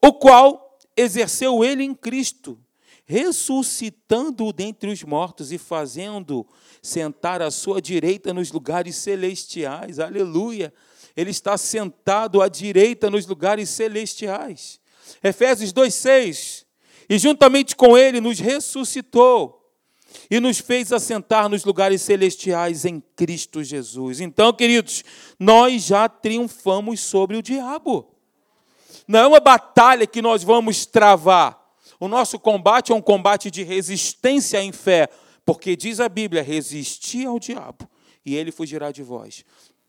O 0.00 0.12
qual 0.12 0.78
exerceu 0.96 1.64
ele 1.64 1.82
em 1.82 1.92
Cristo, 1.92 2.56
ressuscitando-o 3.04 4.52
dentre 4.52 4.92
os 4.92 5.02
mortos 5.02 5.50
e 5.50 5.58
fazendo 5.58 6.46
sentar 6.80 7.42
à 7.42 7.50
sua 7.50 7.82
direita 7.82 8.32
nos 8.32 8.52
lugares 8.52 8.94
celestiais. 8.94 9.98
Aleluia! 9.98 10.72
Ele 11.16 11.32
está 11.32 11.58
sentado 11.58 12.40
à 12.40 12.46
direita 12.48 13.10
nos 13.10 13.26
lugares 13.26 13.68
celestiais. 13.68 14.80
Efésios 15.24 15.72
2,6. 15.72 16.64
E 17.08 17.18
juntamente 17.18 17.74
com 17.74 17.98
ele 17.98 18.20
nos 18.20 18.38
ressuscitou 18.38 19.59
e 20.30 20.40
nos 20.40 20.58
fez 20.58 20.92
assentar 20.92 21.48
nos 21.48 21.64
lugares 21.64 22.02
celestiais 22.02 22.84
em 22.84 23.02
Cristo 23.16 23.62
Jesus. 23.62 24.20
Então, 24.20 24.52
queridos, 24.52 25.04
nós 25.38 25.84
já 25.84 26.08
triunfamos 26.08 27.00
sobre 27.00 27.36
o 27.36 27.42
diabo. 27.42 28.14
Não 29.06 29.20
é 29.20 29.26
uma 29.26 29.40
batalha 29.40 30.06
que 30.06 30.22
nós 30.22 30.42
vamos 30.42 30.86
travar. 30.86 31.58
O 31.98 32.08
nosso 32.08 32.38
combate 32.38 32.92
é 32.92 32.94
um 32.94 33.02
combate 33.02 33.50
de 33.50 33.62
resistência 33.62 34.62
em 34.62 34.72
fé, 34.72 35.08
porque 35.44 35.76
diz 35.76 36.00
a 36.00 36.08
Bíblia: 36.08 36.42
resistir 36.42 37.26
ao 37.26 37.38
diabo 37.38 37.88
e 38.24 38.36
ele 38.36 38.52
fugirá 38.52 38.92
de 38.92 39.02
vós. 39.02 39.44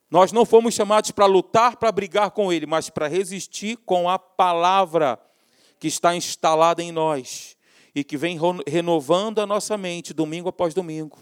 Nós 0.10 0.32
não 0.32 0.46
fomos 0.46 0.74
chamados 0.74 1.12
para 1.12 1.26
lutar, 1.26 1.78
para 1.78 1.92
brigar 1.92 2.32
com 2.32 2.52
ele, 2.52 2.66
mas 2.66 2.90
para 2.90 3.08
resistir 3.08 3.78
com 3.86 4.10
a 4.10 4.20
palavra 4.20 5.18
que 5.80 5.88
está 5.88 6.16
instalada 6.16 6.84
em 6.84 6.92
nós 6.92 7.56
e 7.94 8.04
que 8.04 8.18
vem 8.18 8.38
renovando 8.68 9.40
a 9.40 9.46
nossa 9.46 9.78
mente 9.78 10.14
domingo 10.14 10.50
após 10.50 10.74
domingo. 10.74 11.20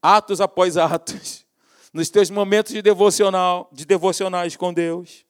Atos 0.00 0.40
após 0.40 0.76
atos, 0.76 1.44
nos 1.92 2.10
teus 2.10 2.30
momentos 2.30 2.72
de 2.72 2.82
devocional, 2.82 3.68
de 3.72 3.84
devocionais 3.84 4.56
com 4.56 4.72
Deus. 4.72 5.24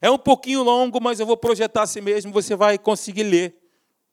É 0.00 0.10
um 0.10 0.18
pouquinho 0.18 0.62
longo, 0.62 1.00
mas 1.00 1.18
eu 1.18 1.26
vou 1.26 1.36
projetar 1.36 1.82
assim 1.82 2.00
mesmo, 2.00 2.32
você 2.32 2.54
vai 2.54 2.78
conseguir 2.78 3.24
ler 3.24 3.56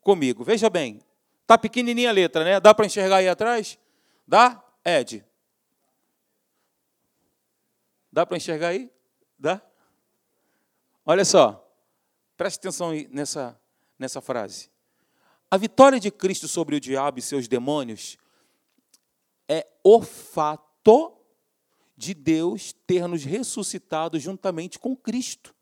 comigo. 0.02 0.44
Veja 0.44 0.70
bem, 0.70 1.02
tá 1.46 1.58
pequenininha 1.58 2.10
a 2.10 2.14
letra, 2.14 2.44
né? 2.44 2.60
Dá 2.60 2.74
para 2.74 2.86
enxergar 2.86 3.18
aí 3.18 3.28
atrás? 3.28 3.78
Dá? 4.28 4.64
Ed. 4.84 5.24
Dá 8.12 8.26
para 8.26 8.38
enxergar 8.38 8.70
aí? 8.70 8.90
Dá? 9.38 9.62
Olha 11.06 11.26
só. 11.26 11.62
Preste 12.38 12.60
atenção 12.60 12.92
nessa 13.10 13.60
nessa 13.98 14.22
frase. 14.22 14.70
A 15.50 15.58
vitória 15.58 16.00
de 16.00 16.12
Cristo 16.12 16.48
sobre 16.48 16.76
o 16.76 16.80
diabo 16.80 17.20
e 17.20 17.22
seus 17.22 17.48
demônios 17.48 18.18
é 19.48 19.66
o 19.84 20.02
fato 20.02 21.14
de 21.96 22.14
Deus 22.14 22.74
ter 22.86 23.08
nos 23.08 23.24
ressuscitado 23.24 24.20
juntamente 24.20 24.78
com 24.78 24.96
Cristo, 24.96 25.56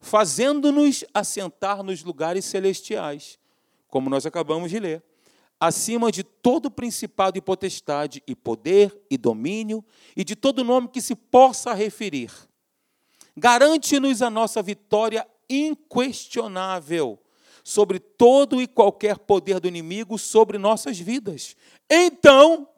fazendo-nos 0.00 1.04
assentar 1.14 1.82
nos 1.82 2.02
lugares 2.02 2.44
celestiais, 2.44 3.38
como 3.86 4.10
nós 4.10 4.26
acabamos 4.26 4.70
de 4.70 4.80
ler, 4.80 5.04
acima 5.60 6.10
de 6.10 6.24
todo 6.24 6.70
principado 6.70 7.38
e 7.38 7.40
potestade, 7.40 8.22
e 8.26 8.34
poder 8.34 9.00
e 9.08 9.16
domínio, 9.16 9.84
e 10.16 10.24
de 10.24 10.34
todo 10.34 10.64
nome 10.64 10.88
que 10.88 11.00
se 11.00 11.14
possa 11.14 11.72
referir. 11.72 12.32
Garante-nos 13.36 14.20
a 14.20 14.28
nossa 14.28 14.60
vitória 14.60 15.24
inquestionável 15.48 17.21
sobre 17.62 17.98
todo 17.98 18.60
e 18.60 18.66
qualquer 18.66 19.18
poder 19.18 19.60
do 19.60 19.68
inimigo 19.68 20.18
sobre 20.18 20.58
nossas 20.58 20.98
vidas. 20.98 21.56
Então, 21.88 22.68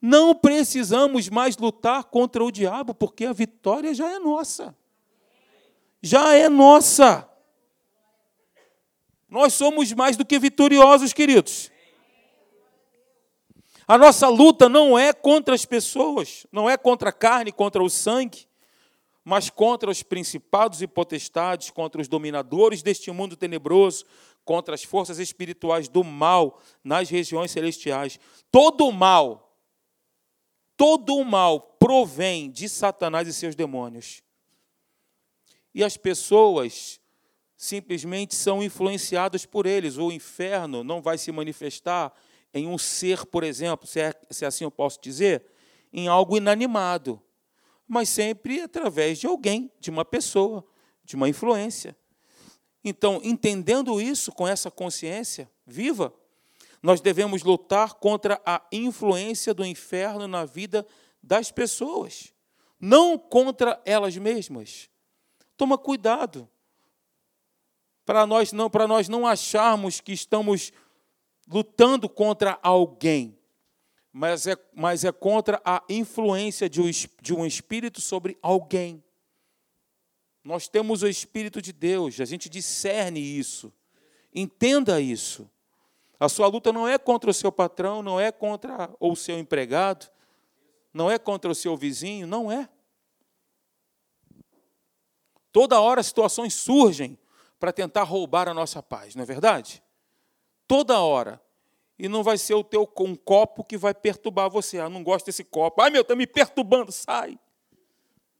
não 0.00 0.34
precisamos 0.34 1.28
mais 1.28 1.56
lutar 1.56 2.04
contra 2.04 2.44
o 2.44 2.50
diabo, 2.50 2.94
porque 2.94 3.24
a 3.24 3.32
vitória 3.32 3.94
já 3.94 4.10
é 4.10 4.18
nossa. 4.18 4.76
Já 6.00 6.34
é 6.34 6.48
nossa. 6.48 7.28
Nós 9.28 9.54
somos 9.54 9.92
mais 9.92 10.16
do 10.16 10.24
que 10.24 10.38
vitoriosos, 10.38 11.12
queridos. 11.12 11.70
A 13.86 13.98
nossa 13.98 14.28
luta 14.28 14.68
não 14.68 14.98
é 14.98 15.12
contra 15.12 15.54
as 15.54 15.64
pessoas, 15.64 16.46
não 16.52 16.68
é 16.68 16.76
contra 16.76 17.10
a 17.10 17.12
carne, 17.12 17.50
contra 17.50 17.82
o 17.82 17.88
sangue, 17.88 18.47
mas 19.28 19.50
contra 19.50 19.90
os 19.90 20.02
principados 20.02 20.80
e 20.80 20.86
potestades, 20.86 21.68
contra 21.68 22.00
os 22.00 22.08
dominadores 22.08 22.82
deste 22.82 23.10
mundo 23.10 23.36
tenebroso, 23.36 24.06
contra 24.42 24.74
as 24.74 24.82
forças 24.82 25.18
espirituais 25.18 25.86
do 25.86 26.02
mal 26.02 26.62
nas 26.82 27.10
regiões 27.10 27.50
celestiais. 27.50 28.18
Todo 28.50 28.88
o 28.88 28.90
mal, 28.90 29.54
todo 30.78 31.14
o 31.14 31.26
mal 31.26 31.60
provém 31.78 32.50
de 32.50 32.70
Satanás 32.70 33.28
e 33.28 33.34
seus 33.34 33.54
demônios. 33.54 34.22
E 35.74 35.84
as 35.84 35.98
pessoas 35.98 36.98
simplesmente 37.54 38.34
são 38.34 38.62
influenciadas 38.62 39.44
por 39.44 39.66
eles. 39.66 39.98
O 39.98 40.10
inferno 40.10 40.82
não 40.82 41.02
vai 41.02 41.18
se 41.18 41.30
manifestar 41.30 42.14
em 42.54 42.66
um 42.66 42.78
ser, 42.78 43.26
por 43.26 43.44
exemplo, 43.44 43.86
se, 43.86 44.00
é, 44.00 44.14
se 44.30 44.46
assim 44.46 44.64
eu 44.64 44.70
posso 44.70 44.98
dizer, 45.02 45.44
em 45.92 46.08
algo 46.08 46.38
inanimado 46.38 47.22
mas 47.88 48.10
sempre 48.10 48.60
através 48.60 49.18
de 49.18 49.26
alguém, 49.26 49.72
de 49.80 49.88
uma 49.88 50.04
pessoa, 50.04 50.64
de 51.02 51.16
uma 51.16 51.28
influência. 51.28 51.96
Então, 52.84 53.20
entendendo 53.24 54.00
isso 54.00 54.30
com 54.30 54.46
essa 54.46 54.70
consciência 54.70 55.50
viva, 55.66 56.12
nós 56.82 57.00
devemos 57.00 57.42
lutar 57.42 57.94
contra 57.94 58.40
a 58.44 58.62
influência 58.70 59.54
do 59.54 59.64
inferno 59.64 60.28
na 60.28 60.44
vida 60.44 60.86
das 61.22 61.50
pessoas, 61.50 62.32
não 62.78 63.18
contra 63.18 63.80
elas 63.84 64.16
mesmas. 64.16 64.88
Toma 65.56 65.76
cuidado 65.76 66.48
para 68.04 68.26
nós 68.26 68.52
não 68.52 68.70
para 68.70 68.86
nós 68.86 69.08
não 69.08 69.26
acharmos 69.26 70.00
que 70.00 70.12
estamos 70.12 70.72
lutando 71.46 72.08
contra 72.08 72.58
alguém, 72.62 73.37
mas 74.12 74.46
é, 74.46 74.56
mas 74.74 75.04
é 75.04 75.12
contra 75.12 75.60
a 75.64 75.82
influência 75.88 76.68
de 76.68 76.80
um, 76.80 76.90
de 77.20 77.34
um 77.34 77.46
espírito 77.46 78.00
sobre 78.00 78.38
alguém. 78.42 79.02
Nós 80.42 80.66
temos 80.66 81.02
o 81.02 81.08
Espírito 81.08 81.60
de 81.60 81.72
Deus, 81.72 82.20
a 82.20 82.24
gente 82.24 82.48
discerne 82.48 83.20
isso. 83.20 83.72
Entenda 84.34 85.00
isso. 85.00 85.50
A 86.18 86.28
sua 86.28 86.46
luta 86.46 86.72
não 86.72 86.88
é 86.88 86.98
contra 86.98 87.30
o 87.30 87.34
seu 87.34 87.52
patrão, 87.52 88.02
não 88.02 88.18
é 88.18 88.32
contra 88.32 88.90
o 88.98 89.14
seu 89.14 89.38
empregado, 89.38 90.10
não 90.92 91.10
é 91.10 91.18
contra 91.18 91.50
o 91.50 91.54
seu 91.54 91.76
vizinho, 91.76 92.26
não 92.26 92.50
é. 92.50 92.68
Toda 95.52 95.80
hora 95.80 96.02
situações 96.02 96.54
surgem 96.54 97.18
para 97.58 97.72
tentar 97.72 98.04
roubar 98.04 98.48
a 98.48 98.54
nossa 98.54 98.82
paz, 98.82 99.14
não 99.14 99.22
é 99.22 99.26
verdade? 99.26 99.82
Toda 100.66 101.00
hora. 101.00 101.40
E 101.98 102.08
não 102.08 102.22
vai 102.22 102.38
ser 102.38 102.54
o 102.54 102.62
teu 102.62 102.88
um 103.00 103.16
copo 103.16 103.64
que 103.64 103.76
vai 103.76 103.92
perturbar 103.92 104.48
você. 104.48 104.78
Ah, 104.78 104.88
não 104.88 105.02
gosto 105.02 105.26
desse 105.26 105.42
copo. 105.42 105.82
Ai, 105.82 105.90
meu, 105.90 106.02
está 106.02 106.14
me 106.14 106.26
perturbando, 106.26 106.92
sai. 106.92 107.38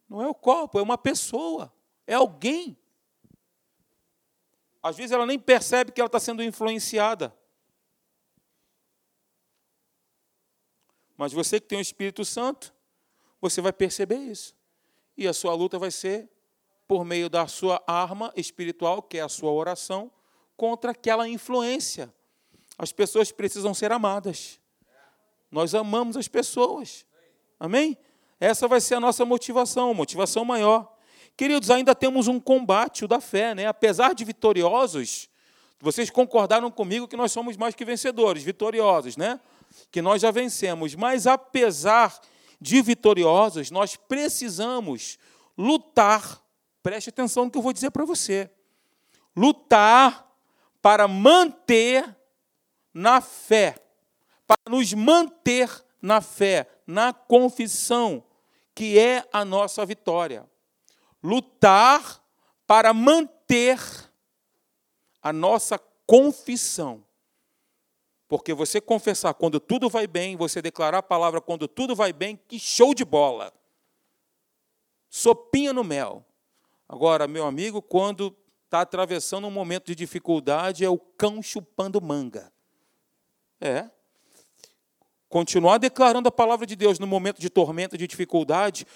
Não 0.08 0.22
é 0.22 0.28
o 0.28 0.34
copo, 0.34 0.78
é 0.78 0.82
uma 0.82 0.96
pessoa, 0.96 1.72
é 2.06 2.14
alguém. 2.14 2.78
Às 4.82 4.96
vezes 4.96 5.12
ela 5.12 5.26
nem 5.26 5.38
percebe 5.38 5.92
que 5.92 6.00
ela 6.00 6.06
está 6.06 6.20
sendo 6.20 6.42
influenciada. 6.42 7.36
Mas 11.16 11.32
você 11.32 11.60
que 11.60 11.66
tem 11.66 11.78
o 11.78 11.82
Espírito 11.82 12.24
Santo, 12.24 12.72
você 13.40 13.60
vai 13.60 13.72
perceber 13.72 14.18
isso. 14.18 14.56
E 15.16 15.26
a 15.26 15.32
sua 15.32 15.52
luta 15.52 15.78
vai 15.78 15.90
ser 15.90 16.30
por 16.86 17.04
meio 17.04 17.28
da 17.28 17.46
sua 17.46 17.82
arma 17.86 18.32
espiritual, 18.36 19.02
que 19.02 19.18
é 19.18 19.20
a 19.20 19.28
sua 19.28 19.50
oração, 19.50 20.10
contra 20.56 20.92
aquela 20.92 21.28
influência. 21.28 22.14
As 22.78 22.92
pessoas 22.92 23.32
precisam 23.32 23.74
ser 23.74 23.90
amadas. 23.90 24.60
Nós 25.50 25.74
amamos 25.74 26.16
as 26.16 26.28
pessoas. 26.28 27.04
Amém? 27.58 27.98
Essa 28.38 28.68
vai 28.68 28.80
ser 28.80 28.94
a 28.94 29.00
nossa 29.00 29.24
motivação, 29.24 29.92
motivação 29.92 30.44
maior. 30.44 30.96
Queridos, 31.36 31.70
ainda 31.70 31.94
temos 31.94 32.28
um 32.28 32.38
combate, 32.38 33.04
o 33.04 33.08
da 33.08 33.20
fé, 33.20 33.54
né? 33.54 33.66
Apesar 33.66 34.14
de 34.14 34.24
vitoriosos, 34.24 35.28
vocês 35.80 36.08
concordaram 36.10 36.70
comigo 36.70 37.08
que 37.08 37.16
nós 37.16 37.32
somos 37.32 37.56
mais 37.56 37.74
que 37.74 37.84
vencedores, 37.84 38.42
vitoriosos, 38.42 39.16
né? 39.16 39.40
que 39.90 40.02
nós 40.02 40.22
já 40.22 40.30
vencemos, 40.30 40.94
mas 40.94 41.26
apesar 41.26 42.18
de 42.60 42.82
vitoriosos, 42.82 43.70
nós 43.70 43.96
precisamos 43.96 45.18
lutar. 45.56 46.42
Preste 46.82 47.10
atenção 47.10 47.44
no 47.44 47.50
que 47.50 47.58
eu 47.58 47.62
vou 47.62 47.72
dizer 47.72 47.90
para 47.90 48.04
você. 48.04 48.50
Lutar 49.36 50.26
para 50.82 51.06
manter 51.06 52.16
na 52.98 53.20
fé, 53.20 53.76
para 54.44 54.60
nos 54.68 54.92
manter 54.92 55.70
na 56.02 56.20
fé, 56.20 56.68
na 56.84 57.12
confissão, 57.12 58.24
que 58.74 58.98
é 58.98 59.24
a 59.32 59.44
nossa 59.44 59.86
vitória. 59.86 60.50
Lutar 61.22 62.20
para 62.66 62.92
manter 62.92 63.78
a 65.22 65.32
nossa 65.32 65.78
confissão. 66.04 67.04
Porque 68.26 68.52
você 68.52 68.80
confessar 68.80 69.32
quando 69.34 69.60
tudo 69.60 69.88
vai 69.88 70.08
bem, 70.08 70.36
você 70.36 70.60
declarar 70.60 70.98
a 70.98 71.02
palavra 71.02 71.40
quando 71.40 71.68
tudo 71.68 71.94
vai 71.94 72.12
bem, 72.12 72.36
que 72.48 72.58
show 72.58 72.92
de 72.92 73.04
bola. 73.04 73.52
Sopinha 75.08 75.72
no 75.72 75.84
mel. 75.84 76.26
Agora, 76.88 77.28
meu 77.28 77.46
amigo, 77.46 77.80
quando 77.80 78.36
está 78.64 78.80
atravessando 78.80 79.46
um 79.46 79.52
momento 79.52 79.86
de 79.86 79.94
dificuldade, 79.94 80.84
é 80.84 80.90
o 80.90 80.98
cão 80.98 81.40
chupando 81.40 82.00
manga. 82.00 82.52
É. 83.60 83.90
Continuar 85.28 85.78
declarando 85.78 86.28
a 86.28 86.32
palavra 86.32 86.66
de 86.66 86.74
Deus 86.74 86.98
no 86.98 87.06
momento 87.06 87.40
de 87.40 87.50
tormenta, 87.50 87.98
de 87.98 88.06
dificuldade, 88.06 88.86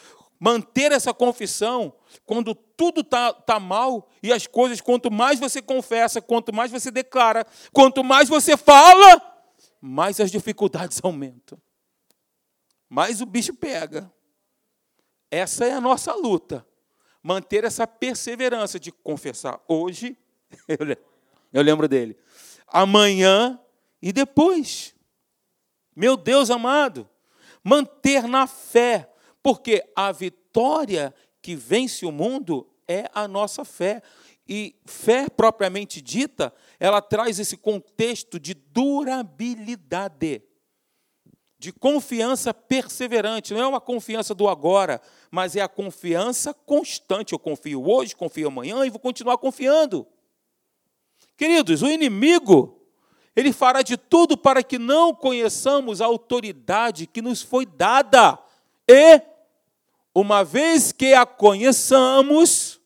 manter 0.41 0.91
essa 0.91 1.15
confissão 1.15 1.95
quando 2.27 2.55
tudo 2.55 3.03
está 3.03 3.33
tá 3.33 3.61
mal 3.61 4.09
e 4.21 4.33
as 4.33 4.47
coisas, 4.47 4.81
quanto 4.81 5.09
mais 5.09 5.39
você 5.39 5.63
confessa, 5.63 6.21
quanto 6.21 6.53
mais 6.53 6.71
você 6.71 6.91
declara, 6.91 7.47
quanto 7.73 8.03
mais 8.03 8.29
você 8.29 8.57
fala, 8.57 9.21
mais 9.81 10.19
as 10.19 10.33
dificuldades 10.33 10.99
aumentam. 11.05 11.61
Mais 12.89 13.21
o 13.21 13.27
bicho 13.27 13.55
pega. 13.55 14.13
Essa 15.31 15.65
é 15.65 15.73
a 15.73 15.81
nossa 15.81 16.13
luta. 16.13 16.67
Manter 17.23 17.63
essa 17.63 17.87
perseverança 17.87 18.81
de 18.81 18.91
confessar 18.91 19.63
hoje, 19.69 20.19
eu 21.53 21.63
lembro 21.63 21.87
dele, 21.87 22.19
amanhã 22.67 23.62
e 24.03 24.13
depois. 24.13 24.95
Meu 25.95 26.17
Deus 26.17 26.51
amado, 26.51 27.09
manter 27.63 28.27
na 28.27 28.47
fé, 28.47 29.09
porque 29.43 29.85
a 29.95 30.11
vitória 30.11 31.15
que 31.41 31.55
vence 31.55 32.05
o 32.05 32.13
mundo 32.13 32.69
é 32.89 33.09
a 33.15 33.29
nossa 33.29 33.65
fé. 33.65 34.03
E 34.49 34.75
fé 34.85 35.29
propriamente 35.29 36.03
dita, 36.03 36.53
ela 36.81 37.01
traz 37.01 37.39
esse 37.39 37.57
contexto 37.57 38.41
de 38.41 38.55
durabilidade, 38.55 40.43
de 41.59 41.73
confiança 41.73 42.53
perseverante. 42.53 43.55
Não 43.55 43.61
é 43.61 43.67
uma 43.67 43.81
confiança 43.81 44.35
do 44.35 44.49
agora, 44.49 45.01
mas 45.31 45.55
é 45.55 45.61
a 45.61 45.69
confiança 45.69 46.53
constante. 46.53 47.33
Eu 47.33 47.39
confio 47.39 47.89
hoje, 47.89 48.17
confio 48.17 48.49
amanhã 48.49 48.85
e 48.85 48.91
vou 48.91 48.99
continuar 48.99 49.39
confiando. 49.39 50.07
Queridos, 51.37 51.83
o 51.83 51.87
inimigo, 51.89 52.82
ele 53.35 53.53
fará 53.53 53.83
de 53.83 53.97
tudo 53.97 54.37
para 54.37 54.63
que 54.63 54.79
não 54.79 55.15
conheçamos 55.15 56.01
a 56.01 56.07
autoridade 56.07 57.07
que 57.07 57.23
nos 57.23 57.43
foi 57.43 57.65
dada. 57.65 58.39
E, 58.87 59.23
uma 60.15 60.45
vez 60.45 60.93
que 60.93 61.15
a 61.15 61.25
conheçamos, 61.25 62.81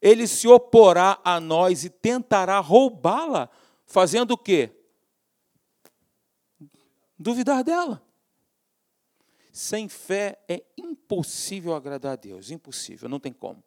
ele 0.00 0.26
se 0.26 0.46
oporá 0.46 1.18
a 1.24 1.40
nós 1.40 1.84
e 1.84 1.90
tentará 1.90 2.58
roubá-la, 2.58 3.48
fazendo 3.86 4.32
o 4.32 4.38
quê? 4.38 4.70
Duvidar 7.18 7.64
dela. 7.64 8.02
Sem 9.52 9.88
fé 9.88 10.38
é 10.48 10.62
impossível 10.76 11.74
agradar 11.74 12.12
a 12.12 12.16
Deus, 12.16 12.50
impossível, 12.50 13.08
não 13.08 13.18
tem 13.18 13.32
como. 13.32 13.62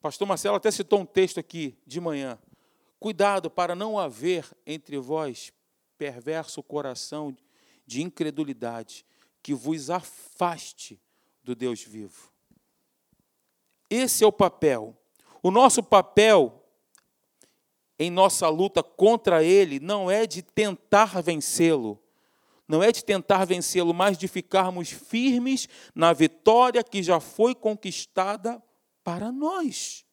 Pastor 0.00 0.26
Marcelo 0.26 0.56
até 0.56 0.70
citou 0.70 1.00
um 1.00 1.06
texto 1.06 1.38
aqui 1.38 1.78
de 1.86 2.00
manhã. 2.00 2.38
Cuidado 3.02 3.50
para 3.50 3.74
não 3.74 3.98
haver 3.98 4.48
entre 4.64 4.96
vós 4.96 5.52
perverso 5.98 6.62
coração 6.62 7.36
de 7.84 8.00
incredulidade, 8.00 9.04
que 9.42 9.52
vos 9.52 9.90
afaste 9.90 11.00
do 11.42 11.52
Deus 11.56 11.82
vivo. 11.82 12.30
Esse 13.90 14.22
é 14.22 14.26
o 14.26 14.30
papel. 14.30 14.96
O 15.42 15.50
nosso 15.50 15.82
papel 15.82 16.64
em 17.98 18.08
nossa 18.08 18.48
luta 18.48 18.84
contra 18.84 19.42
ele 19.42 19.80
não 19.80 20.08
é 20.08 20.24
de 20.24 20.40
tentar 20.40 21.20
vencê-lo, 21.20 22.00
não 22.68 22.84
é 22.84 22.92
de 22.92 23.04
tentar 23.04 23.44
vencê-lo, 23.44 23.92
mas 23.92 24.16
de 24.16 24.28
ficarmos 24.28 24.90
firmes 24.90 25.68
na 25.92 26.12
vitória 26.12 26.84
que 26.84 27.02
já 27.02 27.18
foi 27.18 27.52
conquistada 27.52 28.62
para 29.02 29.32
nós. 29.32 30.06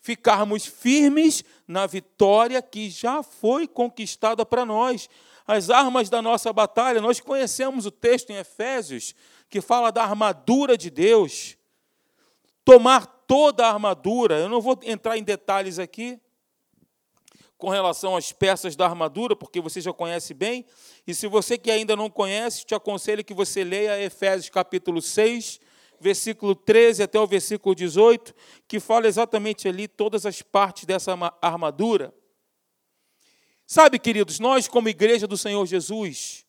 Ficarmos 0.00 0.64
firmes 0.64 1.44
na 1.66 1.86
vitória 1.86 2.62
que 2.62 2.88
já 2.88 3.22
foi 3.22 3.66
conquistada 3.66 4.46
para 4.46 4.64
nós. 4.64 5.08
As 5.46 5.70
armas 5.70 6.08
da 6.08 6.22
nossa 6.22 6.52
batalha, 6.52 7.00
nós 7.00 7.20
conhecemos 7.20 7.86
o 7.86 7.90
texto 7.90 8.30
em 8.30 8.36
Efésios, 8.36 9.14
que 9.48 9.60
fala 9.60 9.90
da 9.90 10.02
armadura 10.02 10.76
de 10.76 10.90
Deus 10.90 11.56
tomar 12.64 13.06
toda 13.26 13.66
a 13.66 13.72
armadura. 13.72 14.38
Eu 14.38 14.48
não 14.48 14.60
vou 14.60 14.78
entrar 14.82 15.16
em 15.16 15.22
detalhes 15.22 15.78
aqui 15.78 16.20
com 17.56 17.70
relação 17.70 18.14
às 18.14 18.30
peças 18.30 18.76
da 18.76 18.86
armadura, 18.86 19.34
porque 19.34 19.60
você 19.60 19.80
já 19.80 19.92
conhece 19.92 20.32
bem. 20.32 20.64
E 21.06 21.14
se 21.14 21.26
você 21.26 21.58
que 21.58 21.70
ainda 21.70 21.96
não 21.96 22.08
conhece, 22.08 22.64
te 22.64 22.74
aconselho 22.74 23.24
que 23.24 23.34
você 23.34 23.64
leia 23.64 24.00
Efésios 24.00 24.48
capítulo 24.48 25.02
6, 25.02 25.58
versículo 26.00 26.54
13 26.54 27.02
até 27.02 27.18
o 27.18 27.26
versículo 27.26 27.74
18, 27.74 28.34
que 28.66 28.80
fala 28.80 29.06
exatamente 29.06 29.68
ali 29.68 29.88
todas 29.88 30.24
as 30.26 30.42
partes 30.42 30.84
dessa 30.84 31.12
armadura. 31.40 32.14
Sabe, 33.66 33.98
queridos, 33.98 34.38
nós, 34.38 34.66
como 34.66 34.88
igreja 34.88 35.26
do 35.26 35.36
Senhor 35.36 35.64
Jesus, 35.66 36.46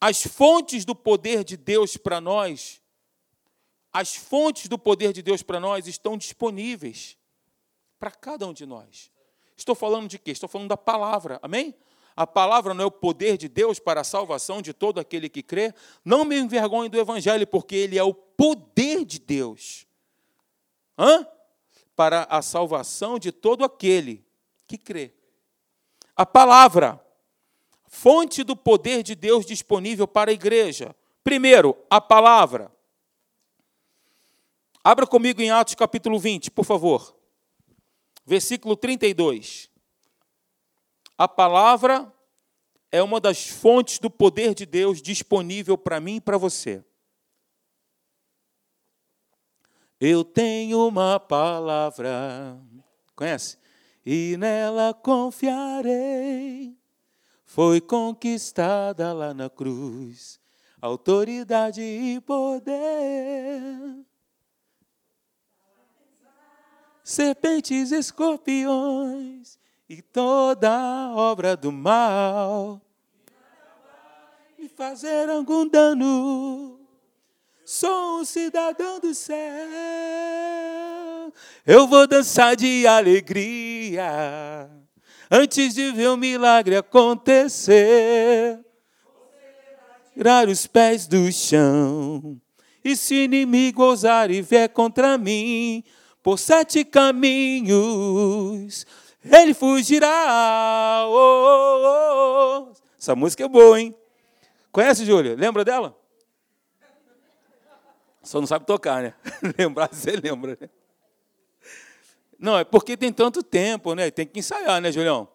as 0.00 0.22
fontes 0.22 0.84
do 0.84 0.94
poder 0.94 1.44
de 1.44 1.56
Deus 1.56 1.96
para 1.96 2.20
nós 2.20 2.80
as 3.92 4.14
fontes 4.14 4.68
do 4.68 4.78
poder 4.78 5.12
de 5.12 5.22
Deus 5.22 5.42
para 5.42 5.58
nós 5.58 5.86
estão 5.86 6.16
disponíveis 6.16 7.16
para 7.98 8.10
cada 8.10 8.46
um 8.46 8.52
de 8.52 8.66
nós. 8.66 9.10
Estou 9.56 9.74
falando 9.74 10.08
de 10.08 10.18
quê? 10.18 10.30
Estou 10.30 10.48
falando 10.48 10.68
da 10.68 10.76
palavra, 10.76 11.38
amém? 11.42 11.74
A 12.18 12.26
palavra 12.26 12.74
não 12.74 12.82
é 12.82 12.86
o 12.88 12.90
poder 12.90 13.36
de 13.36 13.48
Deus 13.48 13.78
para 13.78 14.00
a 14.00 14.04
salvação 14.04 14.60
de 14.60 14.72
todo 14.72 14.98
aquele 14.98 15.28
que 15.28 15.40
crê. 15.40 15.72
Não 16.04 16.24
me 16.24 16.36
envergonhe 16.36 16.88
do 16.88 16.98
Evangelho, 16.98 17.46
porque 17.46 17.76
ele 17.76 17.96
é 17.96 18.02
o 18.02 18.12
poder 18.12 19.04
de 19.04 19.20
Deus. 19.20 19.86
Hã? 20.98 21.24
Para 21.94 22.26
a 22.28 22.42
salvação 22.42 23.20
de 23.20 23.30
todo 23.30 23.64
aquele 23.64 24.26
que 24.66 24.76
crê. 24.76 25.14
A 26.16 26.26
palavra, 26.26 27.00
fonte 27.86 28.42
do 28.42 28.56
poder 28.56 29.04
de 29.04 29.14
Deus 29.14 29.46
disponível 29.46 30.08
para 30.08 30.32
a 30.32 30.34
igreja. 30.34 30.96
Primeiro, 31.22 31.76
a 31.88 32.00
palavra. 32.00 32.72
Abra 34.82 35.06
comigo 35.06 35.40
em 35.40 35.52
Atos 35.52 35.76
capítulo 35.76 36.18
20, 36.18 36.50
por 36.50 36.64
favor. 36.64 37.16
Versículo 38.26 38.74
32. 38.74 39.70
A 41.18 41.26
palavra 41.26 42.14
é 42.92 43.02
uma 43.02 43.20
das 43.20 43.48
fontes 43.48 43.98
do 43.98 44.08
poder 44.08 44.54
de 44.54 44.64
Deus 44.64 45.02
disponível 45.02 45.76
para 45.76 45.98
mim 45.98 46.16
e 46.16 46.20
para 46.20 46.38
você. 46.38 46.84
Eu 50.00 50.22
tenho 50.22 50.86
uma 50.86 51.18
palavra, 51.18 52.56
conhece? 53.16 53.58
E 54.06 54.36
nela 54.38 54.94
confiarei. 54.94 56.78
Foi 57.44 57.80
conquistada 57.80 59.12
lá 59.12 59.34
na 59.34 59.50
cruz, 59.50 60.38
autoridade 60.80 61.80
e 61.80 62.20
poder. 62.20 64.06
Serpentes, 67.02 67.90
escorpiões 67.90 69.57
e 69.88 70.02
toda 70.02 71.12
obra 71.14 71.56
do 71.56 71.72
mal 71.72 72.80
me 74.58 74.68
fazer 74.68 75.30
algum 75.30 75.66
dano. 75.66 76.78
Sou 77.64 78.20
um 78.20 78.24
cidadão 78.24 79.00
do 79.00 79.14
céu. 79.14 79.36
Eu 81.64 81.86
vou 81.86 82.06
dançar 82.06 82.56
de 82.56 82.86
alegria 82.86 84.68
antes 85.30 85.74
de 85.74 85.92
ver 85.92 86.08
o 86.08 86.16
milagre 86.16 86.76
acontecer. 86.76 88.58
Tirar 90.12 90.48
os 90.48 90.66
pés 90.66 91.06
do 91.06 91.30
chão. 91.30 92.40
E 92.84 92.96
se 92.96 93.24
inimigo 93.24 93.82
ousar 93.82 94.30
e 94.30 94.42
vier 94.42 94.68
contra 94.70 95.16
mim 95.16 95.84
por 96.22 96.38
sete 96.38 96.84
caminhos, 96.84 97.74
ele 99.30 99.54
fugirá. 99.54 101.04
Oh, 101.06 101.12
oh, 101.12 102.68
oh. 102.68 102.72
Essa 102.98 103.14
música 103.14 103.44
é 103.44 103.48
boa, 103.48 103.80
hein? 103.80 103.94
Conhece, 104.72 105.04
Júlia? 105.04 105.34
Lembra 105.34 105.64
dela? 105.64 105.96
Só 108.22 108.40
não 108.40 108.46
sabe 108.46 108.66
tocar, 108.66 109.02
né? 109.02 109.14
Lembrar, 109.56 109.88
você 109.90 110.10
lembra, 110.12 110.58
né? 110.60 110.68
Não, 112.38 112.58
é 112.58 112.64
porque 112.64 112.96
tem 112.96 113.12
tanto 113.12 113.42
tempo, 113.42 113.94
né? 113.94 114.10
Tem 114.10 114.26
que 114.26 114.38
ensaiar, 114.38 114.80
né, 114.80 114.92
Julião? 114.92 115.28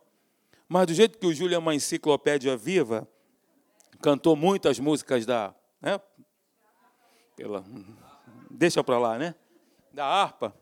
Mas 0.68 0.88
do 0.88 0.94
jeito 0.94 1.18
que 1.18 1.26
o 1.26 1.34
Júlio 1.34 1.56
é 1.56 1.58
uma 1.58 1.76
enciclopédia 1.76 2.56
viva, 2.56 3.08
cantou 4.02 4.36
muitas 4.36 4.80
músicas 4.80 5.26
da. 5.26 5.54
Né? 5.82 6.00
Pela, 7.36 7.66
deixa 8.50 8.84
para 8.84 8.98
lá, 8.98 9.18
né? 9.18 9.36
Da 9.92 10.06
harpa. 10.06 10.56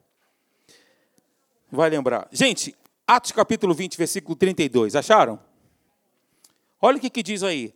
Vai 1.71 1.89
lembrar. 1.89 2.27
Gente, 2.31 2.75
Atos 3.07 3.31
capítulo 3.31 3.73
20, 3.73 3.97
versículo 3.97 4.35
32. 4.35 4.95
Acharam? 4.95 5.39
Olha 6.81 6.97
o 6.97 6.99
que, 6.99 7.09
que 7.09 7.23
diz 7.23 7.43
aí. 7.43 7.73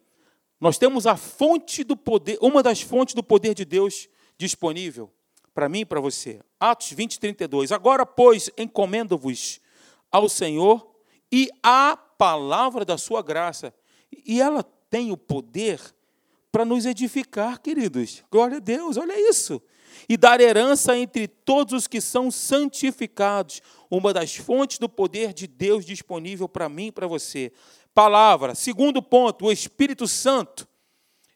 Nós 0.60 0.78
temos 0.78 1.06
a 1.06 1.16
fonte 1.16 1.84
do 1.84 1.96
poder, 1.98 2.38
uma 2.42 2.64
das 2.64 2.82
fontes 2.82 3.14
do 3.14 3.24
poder 3.24 3.54
de 3.54 3.66
Deus 3.66 4.08
disponível 4.38 5.12
para 5.54 5.70
mim 5.70 5.80
e 5.80 5.86
para 5.86 6.02
você. 6.02 6.42
Atos 6.60 6.92
20, 6.92 7.20
32. 7.20 7.72
Agora, 7.72 8.06
pois, 8.06 8.50
encomendo-vos 8.58 9.62
ao 10.12 10.28
Senhor 10.28 10.96
e 11.32 11.50
à 11.64 11.96
palavra 11.96 12.84
da 12.84 12.98
sua 12.98 13.22
graça. 13.22 13.74
E 14.26 14.42
ela 14.42 14.64
tem 14.90 15.12
o 15.12 15.18
poder 15.18 15.80
para 16.52 16.66
nos 16.66 16.86
edificar, 16.86 17.62
queridos. 17.62 18.24
Glória 18.32 18.58
a 18.58 18.60
Deus, 18.60 18.98
olha 18.98 19.14
isso. 19.30 19.62
E 20.08 20.18
dar 20.18 20.40
herança 20.42 20.98
entre 20.98 21.28
todos 21.28 21.74
os 21.74 21.88
que 21.88 22.02
são 22.02 22.30
santificados 22.30 23.62
uma 23.90 24.14
das 24.14 24.36
fontes 24.36 24.78
do 24.78 24.90
poder 24.90 25.34
de 25.34 25.48
Deus 25.48 25.86
disponível 25.86 26.50
para 26.50 26.68
mim 26.70 26.88
e 26.88 26.92
para 26.92 27.08
você. 27.08 27.52
Palavra. 27.94 28.56
Segundo 28.56 29.02
ponto, 29.02 29.46
o 29.46 29.52
Espírito 29.52 30.08
Santo. 30.08 30.68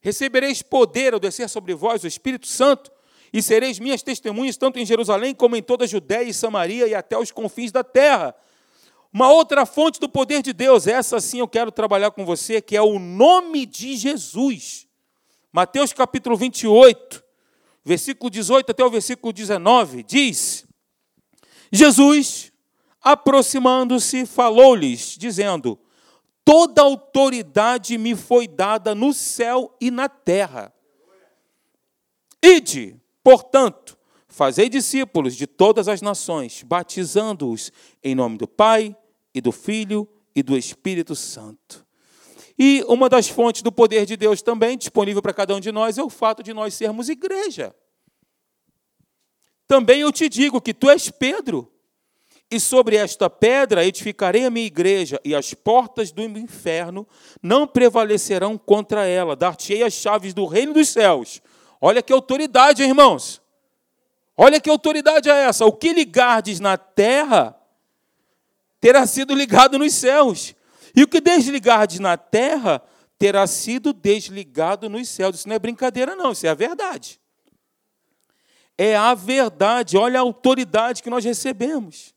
Recebereis 0.01 0.61
poder 0.61 1.13
ao 1.13 1.19
descer 1.19 1.49
sobre 1.49 1.73
vós 1.73 2.03
o 2.03 2.07
Espírito 2.07 2.47
Santo, 2.47 2.91
e 3.31 3.41
sereis 3.41 3.79
minhas 3.79 4.01
testemunhas 4.01 4.57
tanto 4.57 4.79
em 4.79 4.85
Jerusalém 4.85 5.35
como 5.35 5.55
em 5.55 5.61
toda 5.61 5.83
a 5.83 5.87
Judéia 5.87 6.23
e 6.23 6.33
Samaria 6.33 6.87
e 6.87 6.95
até 6.95 7.17
os 7.17 7.31
confins 7.31 7.71
da 7.71 7.83
terra. 7.83 8.33
Uma 9.13 9.31
outra 9.31 9.65
fonte 9.65 9.99
do 9.99 10.07
poder 10.07 10.41
de 10.41 10.53
Deus, 10.53 10.87
essa 10.87 11.19
sim 11.19 11.39
eu 11.39 11.47
quero 11.47 11.71
trabalhar 11.71 12.11
com 12.11 12.25
você, 12.25 12.61
que 12.61 12.75
é 12.75 12.81
o 12.81 12.97
nome 12.97 13.65
de 13.65 13.95
Jesus. 13.97 14.87
Mateus 15.51 15.91
capítulo 15.93 16.37
28, 16.37 17.23
versículo 17.89 18.29
18 18.29 18.69
até 18.69 18.85
o 18.85 18.89
versículo 18.91 19.33
19, 19.33 20.03
diz: 20.03 20.63
Jesus, 21.71 22.51
aproximando-se, 23.01 24.27
falou-lhes, 24.27 25.15
dizendo: 25.17 25.79
Toda 26.45 26.83
autoridade 26.83 27.97
me 27.97 28.15
foi 28.15 28.47
dada 28.47 28.93
no 28.93 29.11
céu 29.11 29.75
e 29.81 29.89
na 29.89 30.07
terra. 30.07 30.71
Ide, 32.43 32.95
portanto, 33.23 33.97
fazei 34.27 34.69
discípulos 34.69 35.35
de 35.35 35.47
todas 35.47 35.87
as 35.87 35.99
nações, 35.99 36.61
batizando-os 36.63 37.71
em 38.03 38.13
nome 38.13 38.37
do 38.37 38.47
Pai 38.47 38.95
e 39.33 39.41
do 39.41 39.51
Filho 39.51 40.07
e 40.35 40.43
do 40.43 40.55
Espírito 40.55 41.15
Santo. 41.15 41.83
E 42.61 42.83
uma 42.89 43.07
das 43.07 43.29
fontes 43.29 43.61
do 43.61 43.71
poder 43.71 44.05
de 44.05 44.17
Deus 44.17 44.41
também, 44.41 44.77
disponível 44.77 45.21
para 45.21 45.33
cada 45.33 45.55
um 45.55 45.61
de 45.61 45.71
nós, 45.71 45.97
é 45.97 46.03
o 46.03 46.09
fato 46.09 46.43
de 46.43 46.53
nós 46.53 46.73
sermos 46.73 47.07
igreja. 47.07 47.73
Também 49.65 50.01
eu 50.01 50.11
te 50.11 50.27
digo 50.27 50.59
que 50.59 50.73
tu 50.73 50.89
és 50.89 51.09
Pedro, 51.09 51.71
e 52.51 52.59
sobre 52.59 52.97
esta 52.97 53.29
pedra 53.29 53.85
edificarei 53.85 54.43
a 54.43 54.49
minha 54.49 54.65
igreja, 54.65 55.21
e 55.23 55.33
as 55.33 55.53
portas 55.53 56.11
do 56.11 56.21
inferno 56.21 57.07
não 57.41 57.65
prevalecerão 57.65 58.57
contra 58.57 59.05
ela. 59.05 59.37
Dar-te-ei 59.37 59.83
as 59.83 59.93
chaves 59.93 60.33
do 60.33 60.45
reino 60.45 60.73
dos 60.73 60.89
céus. 60.89 61.41
Olha 61.79 62.01
que 62.01 62.11
autoridade, 62.11 62.83
irmãos. 62.83 63.41
Olha 64.35 64.59
que 64.59 64.69
autoridade 64.69 65.29
é 65.29 65.43
essa. 65.43 65.65
O 65.65 65.71
que 65.71 65.93
ligardes 65.93 66.59
na 66.59 66.77
terra 66.77 67.55
terá 68.81 69.05
sido 69.05 69.33
ligado 69.33 69.77
nos 69.77 69.93
céus. 69.93 70.55
E 70.99 71.03
o 71.03 71.07
que 71.07 71.21
desligardes 71.21 71.99
na 71.99 72.17
terra 72.17 72.81
terá 73.17 73.47
sido 73.47 73.93
desligado 73.93 74.89
nos 74.89 75.07
céus. 75.07 75.37
Isso 75.37 75.47
não 75.47 75.55
é 75.55 75.59
brincadeira, 75.59 76.15
não, 76.15 76.31
isso 76.31 76.45
é 76.45 76.49
a 76.49 76.53
verdade 76.53 77.19
é 78.79 78.95
a 78.95 79.13
verdade. 79.13 79.97
Olha 79.97 80.19
a 80.19 80.21
autoridade 80.21 81.03
que 81.03 81.09
nós 81.09 81.25
recebemos. 81.25 82.15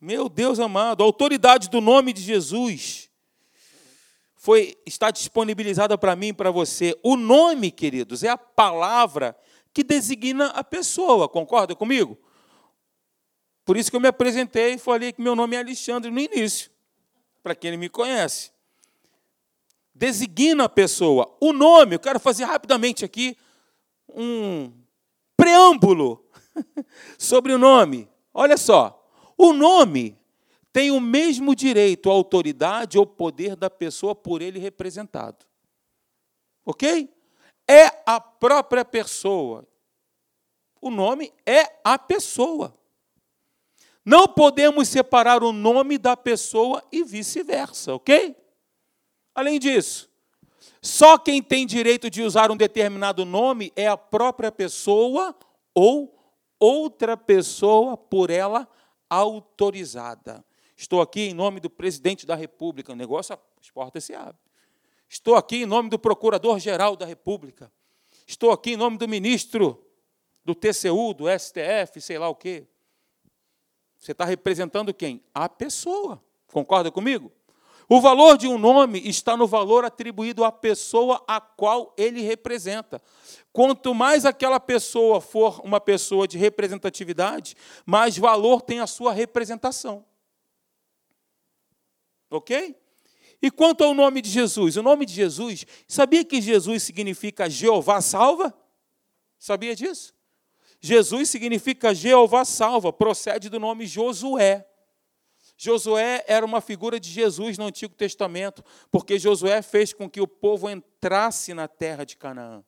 Meu 0.00 0.28
Deus 0.28 0.58
amado, 0.58 1.04
a 1.04 1.06
autoridade 1.06 1.70
do 1.70 1.80
nome 1.80 2.12
de 2.12 2.20
Jesus 2.20 3.08
foi 4.34 4.76
está 4.84 5.12
disponibilizada 5.12 5.96
para 5.96 6.16
mim 6.16 6.28
e 6.28 6.32
para 6.32 6.50
você. 6.50 6.98
O 7.00 7.16
nome, 7.16 7.70
queridos, 7.70 8.24
é 8.24 8.28
a 8.28 8.36
palavra 8.36 9.36
que 9.72 9.84
designa 9.84 10.46
a 10.48 10.64
pessoa. 10.64 11.28
Concorda 11.28 11.76
comigo? 11.76 12.18
Por 13.64 13.76
isso 13.76 13.88
que 13.88 13.96
eu 13.96 14.00
me 14.00 14.08
apresentei 14.08 14.74
e 14.74 14.78
falei 14.78 15.12
que 15.12 15.22
meu 15.22 15.36
nome 15.36 15.54
é 15.54 15.60
Alexandre 15.60 16.10
no 16.10 16.18
início, 16.18 16.72
para 17.42 17.54
quem 17.54 17.76
me 17.76 17.88
conhece. 17.88 18.50
Designa 19.94 20.64
a 20.64 20.68
pessoa. 20.68 21.36
O 21.40 21.52
nome, 21.52 21.94
eu 21.94 22.00
quero 22.00 22.20
fazer 22.20 22.44
rapidamente 22.44 23.04
aqui 23.04 23.36
um 24.08 24.72
preâmbulo 25.36 26.24
sobre 27.18 27.52
o 27.52 27.58
nome. 27.58 28.08
Olha 28.32 28.56
só, 28.56 28.96
o 29.36 29.52
nome 29.52 30.18
tem 30.72 30.90
o 30.90 31.00
mesmo 31.00 31.54
direito, 31.54 32.10
autoridade 32.10 32.98
ou 32.98 33.06
poder 33.06 33.56
da 33.56 33.68
pessoa 33.68 34.14
por 34.14 34.40
ele 34.40 34.58
representado. 34.58 35.44
Ok? 36.64 37.12
É 37.68 38.02
a 38.06 38.20
própria 38.20 38.84
pessoa. 38.84 39.66
O 40.80 40.90
nome 40.90 41.32
é 41.44 41.78
a 41.84 41.98
pessoa. 41.98 42.74
Não 44.04 44.26
podemos 44.26 44.88
separar 44.88 45.42
o 45.42 45.52
nome 45.52 45.98
da 45.98 46.16
pessoa 46.16 46.82
e 46.90 47.04
vice-versa, 47.04 47.94
ok? 47.94 48.34
Além 49.34 49.58
disso, 49.58 50.10
só 50.82 51.18
quem 51.18 51.42
tem 51.42 51.66
direito 51.66 52.08
de 52.08 52.22
usar 52.22 52.50
um 52.50 52.56
determinado 52.56 53.24
nome 53.24 53.72
é 53.76 53.86
a 53.86 53.96
própria 53.96 54.50
pessoa 54.50 55.36
ou 55.74 56.18
outra 56.58 57.16
pessoa 57.16 57.96
por 57.96 58.30
ela 58.30 58.68
autorizada. 59.08 60.44
Estou 60.76 61.02
aqui 61.02 61.28
em 61.28 61.34
nome 61.34 61.60
do 61.60 61.68
presidente 61.68 62.26
da 62.26 62.34
República, 62.34 62.92
o 62.92 62.96
negócio, 62.96 63.38
as 63.60 63.70
portas 63.70 64.04
se 64.04 64.14
abrem. 64.14 64.38
Estou 65.08 65.34
aqui 65.34 65.62
em 65.62 65.66
nome 65.66 65.90
do 65.90 65.98
procurador-geral 65.98 66.96
da 66.96 67.04
República. 67.04 67.70
Estou 68.26 68.50
aqui 68.50 68.72
em 68.72 68.76
nome 68.76 68.96
do 68.96 69.08
ministro 69.08 69.84
do 70.44 70.54
TCU, 70.54 71.12
do 71.12 71.24
STF, 71.28 72.00
sei 72.00 72.18
lá 72.18 72.28
o 72.28 72.34
quê. 72.34 72.66
Você 74.00 74.12
está 74.12 74.24
representando 74.24 74.94
quem? 74.94 75.22
A 75.34 75.46
pessoa. 75.48 76.20
Concorda 76.46 76.90
comigo? 76.90 77.30
O 77.86 78.00
valor 78.00 78.38
de 78.38 78.46
um 78.48 78.56
nome 78.56 79.00
está 79.06 79.36
no 79.36 79.46
valor 79.46 79.84
atribuído 79.84 80.42
à 80.42 80.50
pessoa 80.50 81.22
a 81.28 81.40
qual 81.40 81.92
ele 81.98 82.22
representa. 82.22 83.02
Quanto 83.52 83.94
mais 83.94 84.24
aquela 84.24 84.58
pessoa 84.58 85.20
for 85.20 85.60
uma 85.62 85.80
pessoa 85.80 86.26
de 86.26 86.38
representatividade, 86.38 87.54
mais 87.84 88.16
valor 88.16 88.62
tem 88.62 88.80
a 88.80 88.86
sua 88.86 89.12
representação. 89.12 90.04
Ok? 92.30 92.76
E 93.42 93.50
quanto 93.50 93.84
ao 93.84 93.92
nome 93.92 94.22
de 94.22 94.30
Jesus? 94.30 94.76
O 94.76 94.82
nome 94.82 95.04
de 95.04 95.12
Jesus, 95.12 95.66
sabia 95.86 96.24
que 96.24 96.40
Jesus 96.40 96.84
significa 96.84 97.50
Jeová 97.50 98.00
salva? 98.00 98.54
Sabia 99.38 99.74
disso? 99.74 100.14
Jesus 100.80 101.28
significa 101.28 101.94
Jeová 101.94 102.44
salva, 102.44 102.92
procede 102.92 103.48
do 103.48 103.60
nome 103.60 103.86
Josué. 103.86 104.66
Josué 105.56 106.24
era 106.26 106.46
uma 106.46 106.62
figura 106.62 106.98
de 106.98 107.10
Jesus 107.10 107.58
no 107.58 107.66
Antigo 107.66 107.94
Testamento, 107.94 108.64
porque 108.90 109.18
Josué 109.18 109.60
fez 109.60 109.92
com 109.92 110.08
que 110.08 110.20
o 110.20 110.26
povo 110.26 110.70
entrasse 110.70 111.52
na 111.52 111.68
terra 111.68 112.04
de 112.04 112.16
Canaã. 112.16 112.64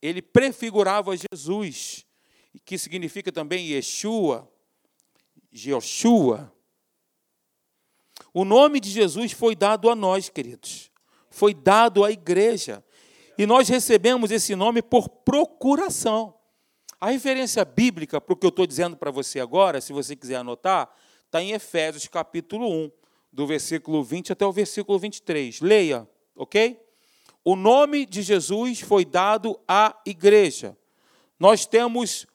Ele 0.00 0.22
prefigurava 0.22 1.12
Jesus, 1.16 2.06
que 2.64 2.78
significa 2.78 3.32
também 3.32 3.66
Yeshua, 3.66 4.48
Joshua. 5.50 6.52
O 8.32 8.44
nome 8.44 8.78
de 8.78 8.90
Jesus 8.90 9.32
foi 9.32 9.56
dado 9.56 9.90
a 9.90 9.96
nós, 9.96 10.28
queridos. 10.28 10.90
Foi 11.28 11.52
dado 11.52 12.04
à 12.04 12.12
igreja. 12.12 12.84
E 13.36 13.44
nós 13.44 13.68
recebemos 13.68 14.30
esse 14.30 14.54
nome 14.54 14.82
por 14.82 15.08
procuração. 15.08 16.39
A 17.00 17.10
referência 17.10 17.64
bíblica 17.64 18.20
para 18.20 18.34
o 18.34 18.36
que 18.36 18.44
eu 18.44 18.50
estou 18.50 18.66
dizendo 18.66 18.94
para 18.94 19.10
você 19.10 19.40
agora, 19.40 19.80
se 19.80 19.90
você 19.90 20.14
quiser 20.14 20.36
anotar, 20.36 20.94
está 21.24 21.40
em 21.42 21.52
Efésios 21.52 22.06
capítulo 22.06 22.68
1, 22.68 22.90
do 23.32 23.46
versículo 23.46 24.04
20 24.04 24.32
até 24.32 24.44
o 24.44 24.52
versículo 24.52 24.98
23. 24.98 25.62
Leia, 25.62 26.06
ok? 26.36 26.78
O 27.42 27.56
nome 27.56 28.04
de 28.04 28.20
Jesus 28.20 28.80
foi 28.80 29.06
dado 29.06 29.58
à 29.66 29.98
igreja. 30.04 30.76
Nós 31.38 31.64
temos 31.64 32.26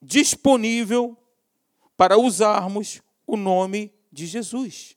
disponível 0.00 1.16
para 1.96 2.16
usarmos 2.16 3.02
o 3.26 3.36
nome 3.36 3.92
de 4.12 4.24
Jesus. 4.26 4.96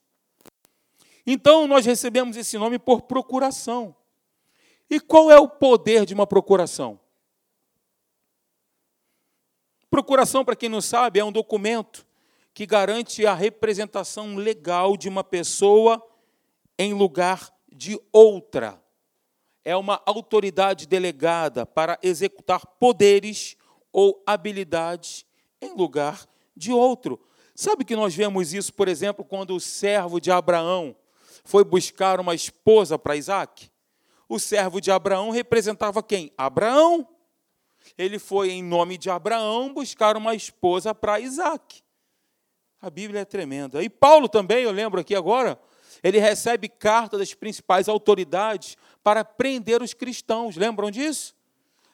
Então, 1.25 1.65
nós 1.65 1.83
recebemos 1.83 2.37
esse 2.37 2.59
nome 2.59 2.77
por 2.77 3.01
procuração. 3.01 3.95
E 4.87 4.99
qual 4.99 5.31
é 5.31 5.39
o 5.39 5.47
poder 5.47 6.05
de 6.05 6.13
uma 6.13 6.27
procuração? 6.27 6.99
Procuração, 9.89 10.45
para 10.45 10.55
quem 10.55 10.69
não 10.69 10.81
sabe, 10.81 11.19
é 11.19 11.23
um 11.23 11.31
documento 11.31 12.05
que 12.53 12.65
garante 12.65 13.25
a 13.25 13.33
representação 13.33 14.35
legal 14.35 14.95
de 14.97 15.09
uma 15.09 15.23
pessoa 15.23 16.05
em 16.77 16.93
lugar 16.93 17.51
de 17.71 17.99
outra. 18.11 18.81
É 19.63 19.75
uma 19.75 20.01
autoridade 20.05 20.87
delegada 20.87 21.65
para 21.65 21.99
executar 22.01 22.65
poderes 22.79 23.55
ou 23.91 24.21
habilidades 24.25 25.25
em 25.61 25.73
lugar 25.75 26.27
de 26.55 26.71
outro. 26.71 27.19
Sabe 27.55 27.83
que 27.83 27.95
nós 27.95 28.15
vemos 28.15 28.53
isso, 28.53 28.73
por 28.73 28.87
exemplo, 28.87 29.25
quando 29.25 29.55
o 29.55 29.59
servo 29.59 30.19
de 30.19 30.31
Abraão 30.31 30.95
foi 31.43 31.63
buscar 31.63 32.19
uma 32.19 32.33
esposa 32.33 32.97
para 32.97 33.15
Isaac? 33.15 33.69
O 34.27 34.39
servo 34.39 34.79
de 34.79 34.91
Abraão 34.91 35.29
representava 35.29 36.03
quem? 36.03 36.31
Abraão. 36.37 37.07
Ele 37.97 38.19
foi, 38.19 38.51
em 38.51 38.63
nome 38.63 38.97
de 38.97 39.09
Abraão, 39.09 39.73
buscar 39.73 40.17
uma 40.17 40.35
esposa 40.35 40.93
para 40.93 41.19
Isaac. 41.19 41.81
A 42.81 42.89
Bíblia 42.89 43.21
é 43.21 43.25
tremenda. 43.25 43.83
E 43.83 43.89
Paulo 43.89 44.29
também, 44.29 44.63
eu 44.63 44.71
lembro 44.71 45.01
aqui 45.01 45.13
agora, 45.13 45.59
ele 46.01 46.19
recebe 46.19 46.69
carta 46.69 47.17
das 47.17 47.33
principais 47.33 47.89
autoridades 47.89 48.77
para 49.03 49.23
prender 49.25 49.81
os 49.81 49.93
cristãos. 49.93 50.55
Lembram 50.55 50.89
disso? 50.89 51.35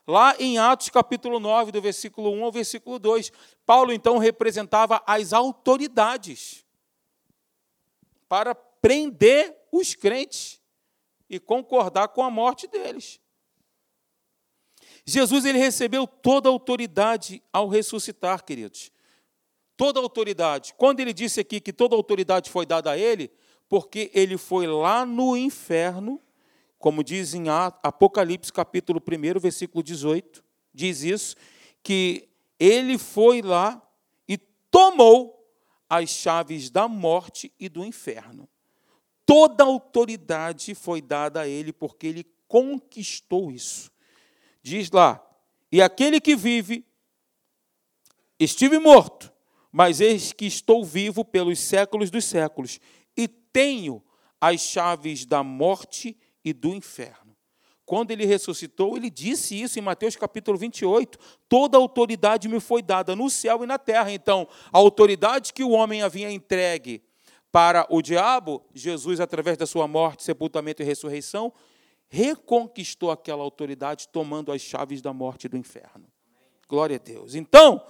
Lá 0.07 0.35
em 0.37 0.59
Atos 0.59 0.89
capítulo 0.89 1.39
9, 1.39 1.71
do 1.71 1.81
versículo 1.81 2.31
1 2.31 2.43
ao 2.43 2.51
versículo 2.51 2.99
2, 2.99 3.31
Paulo 3.65 3.91
então 3.91 4.19
representava 4.19 5.01
as 5.07 5.33
autoridades 5.33 6.63
para 8.29 8.53
prender 8.53 9.55
os 9.71 9.95
crentes 9.95 10.61
e 11.27 11.39
concordar 11.39 12.09
com 12.09 12.21
a 12.21 12.29
morte 12.29 12.67
deles. 12.67 13.19
Jesus 15.05 15.45
ele 15.45 15.59
recebeu 15.59 16.07
toda 16.07 16.49
a 16.49 16.51
autoridade 16.51 17.41
ao 17.53 17.67
ressuscitar, 17.67 18.43
queridos 18.43 18.91
toda 19.77 19.99
autoridade. 19.99 20.73
Quando 20.77 20.99
ele 20.99 21.13
disse 21.13 21.39
aqui 21.39 21.59
que 21.59 21.73
toda 21.73 21.95
autoridade 21.95 22.49
foi 22.49 22.65
dada 22.65 22.91
a 22.91 22.97
ele, 22.97 23.31
porque 23.67 24.11
ele 24.13 24.37
foi 24.37 24.67
lá 24.67 25.05
no 25.05 25.35
inferno, 25.35 26.21
como 26.77 27.03
diz 27.03 27.33
em 27.33 27.45
Apocalipse 27.49 28.51
capítulo 28.53 29.01
1, 29.01 29.39
versículo 29.39 29.83
18, 29.83 30.43
diz 30.73 31.03
isso, 31.03 31.35
que 31.81 32.27
ele 32.59 32.97
foi 32.97 33.41
lá 33.41 33.81
e 34.27 34.37
tomou 34.69 35.33
as 35.89 36.09
chaves 36.09 36.69
da 36.69 36.87
morte 36.87 37.51
e 37.59 37.67
do 37.67 37.83
inferno. 37.83 38.47
Toda 39.25 39.63
autoridade 39.63 40.75
foi 40.75 41.01
dada 41.01 41.41
a 41.41 41.47
ele 41.47 41.73
porque 41.73 42.05
ele 42.05 42.25
conquistou 42.47 43.51
isso. 43.51 43.91
Diz 44.65 44.89
lá: 44.89 45.23
"E 45.71 45.79
aquele 45.79 46.19
que 46.19 46.35
vive 46.35 46.83
estive 48.39 48.79
morto, 48.79 49.31
mas 49.71 50.01
eis 50.01 50.33
que 50.33 50.47
estou 50.47 50.83
vivo 50.83 51.23
pelos 51.23 51.59
séculos 51.59 52.09
dos 52.09 52.25
séculos 52.25 52.79
e 53.15 53.27
tenho 53.27 54.03
as 54.41 54.61
chaves 54.61 55.23
da 55.23 55.43
morte 55.43 56.17
e 56.43 56.51
do 56.51 56.73
inferno. 56.73 57.37
Quando 57.85 58.09
ele 58.09 58.25
ressuscitou, 58.25 58.97
ele 58.97 59.11
disse 59.11 59.61
isso 59.61 59.77
em 59.77 59.83
Mateus 59.83 60.15
capítulo 60.15 60.57
28. 60.57 61.19
Toda 61.47 61.77
autoridade 61.77 62.47
me 62.47 62.59
foi 62.59 62.81
dada 62.81 63.15
no 63.15 63.29
céu 63.29 63.63
e 63.63 63.67
na 63.67 63.77
terra. 63.77 64.11
Então, 64.11 64.47
a 64.73 64.79
autoridade 64.79 65.53
que 65.53 65.63
o 65.63 65.69
homem 65.69 66.01
havia 66.01 66.31
entregue 66.31 67.03
para 67.51 67.85
o 67.91 68.01
diabo, 68.01 68.65
Jesus, 68.73 69.19
através 69.19 69.59
da 69.59 69.67
sua 69.67 69.87
morte, 69.87 70.23
sepultamento 70.23 70.81
e 70.81 70.85
ressurreição, 70.85 71.53
reconquistou 72.15 73.11
aquela 73.11 73.43
autoridade, 73.43 74.07
tomando 74.07 74.51
as 74.51 74.61
chaves 74.61 75.01
da 75.01 75.11
morte 75.11 75.45
e 75.45 75.49
do 75.49 75.57
inferno. 75.57 76.05
Glória 76.67 76.95
a 76.95 76.99
Deus. 76.99 77.35
Então, 77.35 77.81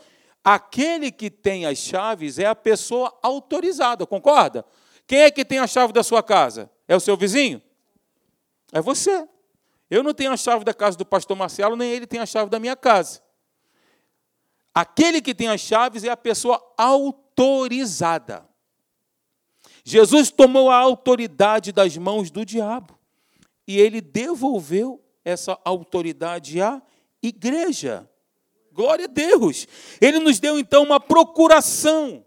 Aquele 0.45 1.11
que 1.11 1.31
tem 1.31 1.65
as 1.65 1.79
chaves 1.79 2.37
é 2.37 2.45
a 2.45 2.53
pessoa 2.53 3.11
autorizada, 3.23 4.05
concorda? 4.05 4.63
Quem 5.07 5.21
é 5.21 5.31
que 5.31 5.43
tem 5.43 5.57
a 5.57 5.65
chave 5.65 5.91
da 5.91 6.03
sua 6.03 6.21
casa? 6.21 6.69
É 6.87 6.95
o 6.95 6.99
seu 6.99 7.17
vizinho? 7.17 7.59
É 8.71 8.79
você. 8.79 9.27
Eu 9.89 10.03
não 10.03 10.13
tenho 10.13 10.31
a 10.31 10.37
chave 10.37 10.63
da 10.63 10.71
casa 10.71 10.95
do 10.95 11.03
pastor 11.03 11.35
Marcelo, 11.35 11.75
nem 11.75 11.91
ele 11.91 12.05
tem 12.05 12.19
a 12.19 12.27
chave 12.27 12.51
da 12.51 12.59
minha 12.59 12.75
casa. 12.75 13.23
Aquele 14.71 15.19
que 15.19 15.33
tem 15.33 15.47
as 15.47 15.61
chaves 15.61 16.03
é 16.03 16.09
a 16.09 16.17
pessoa 16.17 16.61
autorizada. 16.77 18.47
Jesus 19.83 20.29
tomou 20.29 20.69
a 20.69 20.77
autoridade 20.77 21.71
das 21.71 21.97
mãos 21.97 22.29
do 22.29 22.45
diabo 22.45 22.95
e 23.67 23.79
ele 23.79 24.01
devolveu 24.01 25.03
essa 25.23 25.59
autoridade 25.65 26.61
à 26.61 26.81
igreja. 27.21 28.09
Glória 28.71 29.05
a 29.05 29.07
Deus. 29.07 29.67
Ele 29.99 30.19
nos 30.19 30.39
deu 30.39 30.59
então 30.59 30.83
uma 30.83 30.99
procuração 30.99 32.25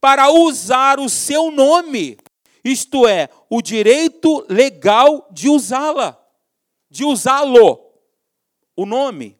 para 0.00 0.30
usar 0.30 1.00
o 1.00 1.08
seu 1.08 1.50
nome, 1.50 2.18
isto 2.64 3.06
é, 3.06 3.28
o 3.48 3.62
direito 3.62 4.44
legal 4.48 5.26
de 5.30 5.48
usá-la, 5.48 6.18
de 6.90 7.04
usá-lo, 7.04 7.80
o 8.76 8.86
nome. 8.86 9.36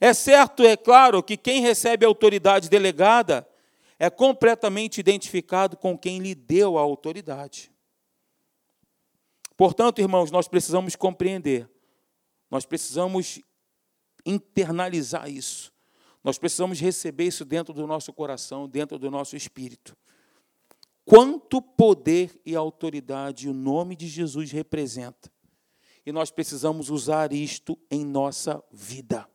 É 0.00 0.12
certo, 0.12 0.62
é 0.64 0.76
claro, 0.76 1.22
que 1.22 1.36
quem 1.36 1.60
recebe 1.60 2.04
a 2.04 2.08
autoridade 2.08 2.68
delegada 2.68 3.46
é 3.98 4.10
completamente 4.10 4.98
identificado 4.98 5.76
com 5.76 5.96
quem 5.96 6.18
lhe 6.18 6.34
deu 6.34 6.76
a 6.76 6.80
autoridade. 6.80 7.73
Portanto, 9.56 10.00
irmãos, 10.00 10.30
nós 10.30 10.48
precisamos 10.48 10.96
compreender, 10.96 11.68
nós 12.50 12.66
precisamos 12.66 13.40
internalizar 14.26 15.28
isso. 15.28 15.72
Nós 16.22 16.38
precisamos 16.38 16.80
receber 16.80 17.26
isso 17.26 17.44
dentro 17.44 17.74
do 17.74 17.86
nosso 17.86 18.12
coração, 18.12 18.66
dentro 18.66 18.98
do 18.98 19.10
nosso 19.10 19.36
espírito. 19.36 19.94
Quanto 21.04 21.60
poder 21.60 22.40
e 22.46 22.56
autoridade 22.56 23.48
o 23.48 23.52
nome 23.52 23.94
de 23.94 24.08
Jesus 24.08 24.50
representa. 24.50 25.30
E 26.06 26.10
nós 26.10 26.30
precisamos 26.30 26.88
usar 26.88 27.32
isto 27.32 27.78
em 27.90 28.04
nossa 28.04 28.62
vida. 28.72 29.28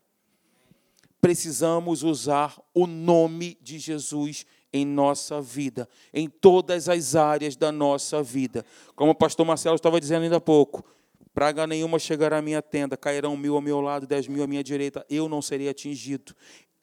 Precisamos 1.22 2.02
usar 2.02 2.60
o 2.74 2.88
nome 2.88 3.58
de 3.62 3.78
Jesus 3.78 4.46
em 4.72 4.86
nossa 4.86 5.42
vida, 5.42 5.88
em 6.14 6.30
todas 6.30 6.88
as 6.88 7.16
áreas 7.16 7.56
da 7.56 7.72
nossa 7.72 8.22
vida. 8.22 8.66
Como 8.96 9.12
o 9.12 9.16
pastor 9.16 9.46
Marcelo 9.46 9.76
estava 9.76 10.00
dizendo 10.00 10.24
ainda 10.24 10.38
há 10.38 10.42
pouco, 10.42 10.84
Praga 11.34 11.66
nenhuma 11.68 12.00
chegará 12.00 12.40
à 12.40 12.42
minha 12.42 12.62
tenda, 12.62 12.98
cairão 12.98 13.38
mil 13.38 13.56
ao 13.56 13.62
meu 13.62 13.80
lado, 13.80 14.06
dez 14.08 14.28
mil 14.28 14.44
à 14.44 14.48
minha 14.48 14.64
direita, 14.64 15.06
eu 15.10 15.30
não 15.30 15.42
serei 15.42 15.70
atingido. 15.70 16.36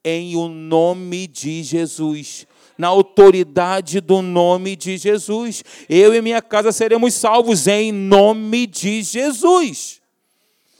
em 0.05 0.37
o 0.37 0.49
nome 0.49 1.26
de 1.26 1.64
Jesus. 1.64 2.47
Na 2.78 2.87
autoridade 2.87 4.01
do 4.01 4.22
nome 4.22 4.76
de 4.76 4.97
Jesus. 4.97 5.64
Eu 5.89 6.14
e 6.14 6.22
minha 6.22 6.41
casa 6.41 6.70
seremos 6.70 7.12
salvos 7.14 7.66
em 7.66 7.91
nome 7.91 8.68
de 8.68 9.03
Jesus. 9.03 10.01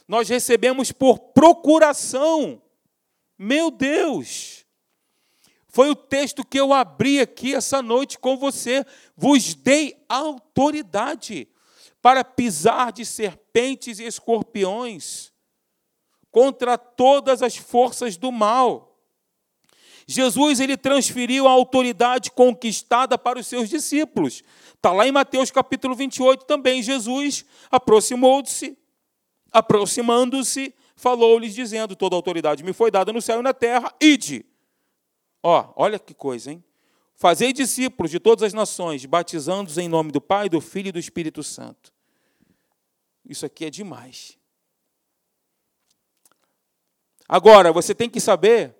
Nós 0.07 0.29
recebemos 0.29 0.93
por 0.93 1.19
procuração. 1.19 2.61
Meu 3.37 3.69
Deus! 3.69 4.65
Foi 5.69 5.89
o 5.89 5.95
texto 5.95 6.45
que 6.45 6.59
eu 6.59 6.73
abri 6.73 7.19
aqui 7.19 7.53
essa 7.53 7.81
noite 7.81 8.17
com 8.17 8.37
você. 8.37 8.85
Vos 9.15 9.53
dei 9.53 10.03
autoridade 10.07 11.47
para 12.01 12.23
pisar 12.23 12.91
de 12.91 13.05
serpentes 13.05 13.99
e 13.99 14.05
escorpiões 14.05 15.31
contra 16.31 16.77
todas 16.77 17.41
as 17.41 17.57
forças 17.57 18.15
do 18.15 18.31
mal. 18.31 18.87
Jesus 20.07 20.61
ele 20.61 20.77
transferiu 20.77 21.47
a 21.47 21.51
autoridade 21.51 22.31
conquistada 22.31 23.17
para 23.17 23.39
os 23.39 23.47
seus 23.47 23.67
discípulos. 23.67 24.41
Está 24.73 24.93
lá 24.93 25.05
em 25.05 25.11
Mateus 25.11 25.51
capítulo 25.51 25.93
28 25.95 26.45
também. 26.45 26.81
Jesus 26.81 27.43
aproximou-se, 27.69 28.77
aproximando-se, 29.51 30.73
falou-lhes, 30.95 31.53
dizendo: 31.53 31.93
Toda 31.93 32.15
autoridade 32.15 32.63
me 32.63 32.71
foi 32.71 32.89
dada 32.89 33.11
no 33.11 33.21
céu 33.21 33.41
e 33.41 33.43
na 33.43 33.53
terra, 33.53 33.93
ide. 33.99 34.45
Ó, 35.41 35.73
olha 35.75 35.99
que 35.99 36.13
coisa, 36.13 36.51
hein? 36.51 36.63
Fazei 37.15 37.51
discípulos 37.51 38.11
de 38.11 38.19
todas 38.19 38.43
as 38.43 38.53
nações, 38.53 39.05
batizando-os 39.05 39.77
em 39.77 39.87
nome 39.87 40.11
do 40.11 40.21
Pai, 40.21 40.49
do 40.49 40.61
Filho 40.61 40.89
e 40.89 40.91
do 40.91 40.99
Espírito 40.99 41.41
Santo. 41.41 41.91
Isso 43.25 43.45
aqui 43.45 43.65
é 43.65 43.69
demais. 43.69 44.37
Agora, 47.27 47.73
você 47.73 47.93
tem 47.93 48.09
que 48.09 48.21
saber, 48.21 48.75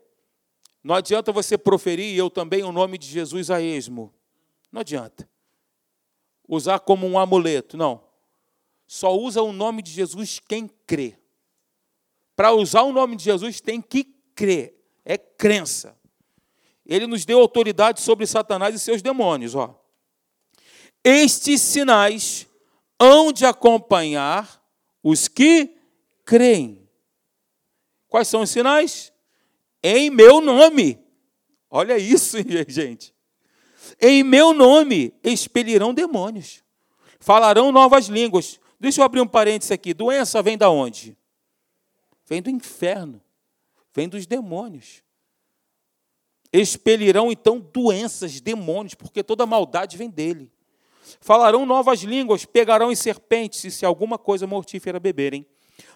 não 0.84 0.96
adianta 0.96 1.32
você 1.32 1.58
proferir 1.58 2.16
eu 2.16 2.30
também 2.30 2.64
o 2.64 2.72
nome 2.72 2.98
de 2.98 3.08
Jesus 3.08 3.50
a 3.50 3.60
esmo. 3.60 4.14
Não 4.72 4.82
adianta. 4.82 5.28
Usar 6.48 6.80
como 6.80 7.06
um 7.08 7.20
amuleto, 7.20 7.76
não. 7.76 8.02
Só 8.86 9.14
usa 9.18 9.42
o 9.42 9.52
nome 9.52 9.82
de 9.82 9.92
Jesus 9.92 10.40
quem 10.40 10.70
crê. 10.86 11.18
Para 12.36 12.54
usar 12.54 12.84
o 12.84 12.94
nome 12.94 13.16
de 13.16 13.24
Jesus 13.24 13.60
tem 13.60 13.82
que 13.82 14.04
crer. 14.36 14.80
É 15.04 15.18
crença. 15.18 15.97
Ele 16.88 17.06
nos 17.06 17.26
deu 17.26 17.40
autoridade 17.40 18.02
sobre 18.02 18.26
Satanás 18.26 18.74
e 18.74 18.80
seus 18.80 19.02
demônios, 19.02 19.54
ó. 19.54 19.78
Estes 21.04 21.62
sinais 21.62 22.48
hão 23.00 23.32
de 23.32 23.46
acompanhar 23.46 24.64
os 25.04 25.28
que 25.28 25.76
creem. 26.26 26.90
Quais 28.08 28.30
são 28.30 28.42
os 28.42 28.50
sinais? 28.50 29.12
Em 29.84 30.10
meu 30.10 30.40
nome. 30.42 30.98
Olha 31.70 31.98
isso, 31.98 32.38
gente. 32.68 33.14
Em 34.02 34.24
meu 34.24 34.54
nome 34.54 35.14
expelirão 35.24 35.94
demônios. 35.94 36.64
Falarão 37.20 37.72
novas 37.72 38.08
línguas. 38.08 38.60
Deixa 38.80 39.02
eu 39.02 39.06
abrir 39.06 39.22
um 39.22 39.28
parênteses 39.28 39.72
aqui. 39.72 39.94
Doença 39.94 40.42
vem 40.42 40.58
da 40.58 40.70
onde? 40.70 41.18
Vem 42.26 42.42
do 42.42 42.50
inferno. 42.50 43.22
Vem 43.94 44.08
dos 44.08 44.26
demônios. 44.26 45.04
Expelirão 46.52 47.32
então 47.32 47.60
doenças, 47.60 48.40
demônios, 48.40 48.94
porque 48.94 49.24
toda 49.24 49.46
maldade 49.46 49.98
vem 49.98 50.10
dele. 50.10 50.52
Falarão 51.20 51.66
novas 51.66 52.02
línguas, 52.02 52.46
pegarão 52.46 52.92
em 52.92 52.96
serpentes, 52.96 53.64
e 53.64 53.72
se 53.72 53.86
alguma 53.86 54.18
coisa 54.18 54.46
mortífera 54.48 55.00
beberem, 55.00 55.46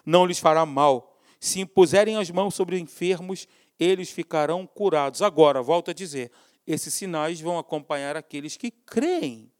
não 0.04 0.26
lhes 0.26 0.38
fará 0.38 0.64
mal 0.64 1.12
se 1.42 1.58
impuserem 1.58 2.16
as 2.16 2.30
mãos 2.30 2.54
sobre 2.54 2.78
enfermos, 2.78 3.48
eles 3.76 4.12
ficarão 4.12 4.64
curados. 4.64 5.22
Agora, 5.22 5.60
volto 5.60 5.90
a 5.90 5.92
dizer, 5.92 6.30
esses 6.64 6.94
sinais 6.94 7.40
vão 7.40 7.58
acompanhar 7.58 8.16
aqueles 8.16 8.56
que 8.56 8.70
creem. 8.70 9.50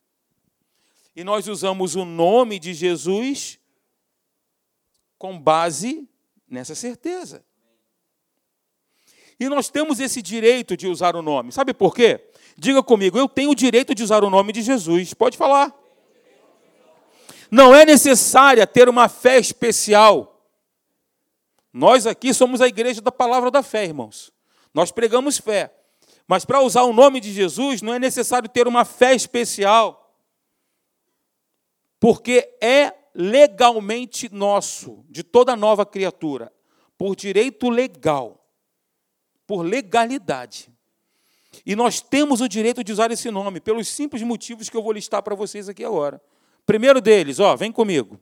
E 1.16 1.24
nós 1.24 1.49
usamos 1.49 1.97
o 1.97 2.05
nome 2.05 2.61
de 2.61 2.72
Jesus 2.72 3.59
com 5.18 5.36
base 5.36 6.09
nessa 6.49 6.76
certeza. 6.76 7.45
E 9.43 9.49
nós 9.49 9.68
temos 9.68 10.01
esse 10.01 10.22
direito 10.22 10.76
de 10.76 10.86
usar 10.86 11.16
o 11.16 11.22
nome. 11.22 11.53
Sabe 11.53 11.74
por 11.74 11.95
quê? 11.95 12.20
Diga 12.57 12.82
comigo, 12.82 13.18
eu 13.18 13.28
tenho 13.28 13.51
o 13.51 13.55
direito 13.55 13.95
de 13.95 14.03
usar 14.03 14.24
o 14.24 14.30
nome 14.30 14.53
de 14.53 14.62
Jesus. 14.62 15.14
Pode 15.14 15.36
falar. 15.36 15.72
Não 17.51 17.74
é 17.74 17.84
necessária 17.84 18.66
ter 18.66 18.88
uma 18.88 19.09
fé 19.09 19.38
especial 19.38 20.32
nós 21.72 22.07
aqui 22.07 22.34
somos 22.34 22.61
a 22.61 22.68
igreja 22.68 23.01
da 23.01 23.11
palavra 23.11 23.51
da 23.51 23.62
fé, 23.62 23.84
irmãos. 23.84 24.30
Nós 24.74 24.93
pregamos 24.93 25.38
fé. 25.38 25.74
Mas 26.28 26.45
para 26.45 26.61
usar 26.61 26.82
o 26.82 26.93
nome 26.93 27.18
de 27.18 27.32
Jesus 27.32 27.80
não 27.80 27.95
é 27.95 27.99
necessário 27.99 28.49
ter 28.49 28.68
uma 28.68 28.84
fé 28.84 29.14
especial, 29.14 30.14
porque 31.99 32.57
é 32.61 32.93
legalmente 33.14 34.32
nosso, 34.32 35.05
de 35.09 35.22
toda 35.22 35.57
nova 35.57 35.84
criatura, 35.84 36.53
por 36.97 37.16
direito 37.16 37.68
legal, 37.68 38.41
por 39.47 39.62
legalidade. 39.62 40.70
E 41.66 41.76
nós 41.76 42.01
temos 42.01 42.40
o 42.40 42.49
direito 42.49 42.82
de 42.82 42.93
usar 42.93 43.11
esse 43.11 43.30
nome, 43.30 43.61
pelos 43.61 43.88
simples 43.88 44.22
motivos 44.22 44.68
que 44.68 44.76
eu 44.76 44.82
vou 44.82 44.93
listar 44.93 45.22
para 45.22 45.34
vocês 45.34 45.68
aqui 45.68 45.84
agora. 45.84 46.20
Primeiro 46.64 47.01
deles, 47.01 47.38
ó, 47.40 47.55
vem 47.57 47.70
comigo. 47.70 48.18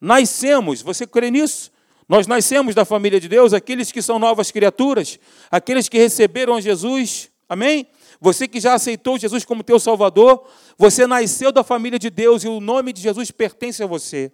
Nascemos, 0.00 0.82
você 0.82 1.06
crê 1.06 1.30
nisso? 1.30 1.72
Nós 2.08 2.26
nascemos 2.26 2.74
da 2.74 2.84
família 2.84 3.20
de 3.20 3.28
Deus, 3.28 3.52
aqueles 3.52 3.92
que 3.92 4.00
são 4.00 4.18
novas 4.18 4.50
criaturas, 4.50 5.18
aqueles 5.50 5.88
que 5.88 5.98
receberam 5.98 6.60
Jesus, 6.60 7.30
amém? 7.48 7.86
Você 8.20 8.48
que 8.48 8.60
já 8.60 8.74
aceitou 8.74 9.18
Jesus 9.18 9.44
como 9.44 9.62
teu 9.62 9.78
Salvador, 9.78 10.48
você 10.76 11.06
nasceu 11.06 11.52
da 11.52 11.62
família 11.62 11.98
de 11.98 12.10
Deus 12.10 12.44
e 12.44 12.48
o 12.48 12.60
nome 12.60 12.92
de 12.92 13.00
Jesus 13.00 13.30
pertence 13.30 13.82
a 13.82 13.86
você. 13.86 14.32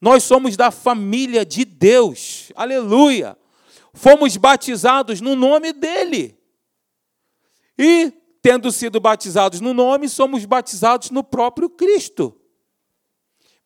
Nós 0.00 0.22
somos 0.22 0.56
da 0.56 0.70
família 0.70 1.44
de 1.44 1.64
Deus, 1.64 2.52
aleluia. 2.54 3.36
Fomos 3.98 4.36
batizados 4.36 5.20
no 5.20 5.34
nome 5.34 5.72
dEle. 5.72 6.38
E, 7.76 8.12
tendo 8.40 8.70
sido 8.70 9.00
batizados 9.00 9.60
no 9.60 9.74
nome, 9.74 10.08
somos 10.08 10.44
batizados 10.44 11.10
no 11.10 11.24
próprio 11.24 11.68
Cristo. 11.68 12.40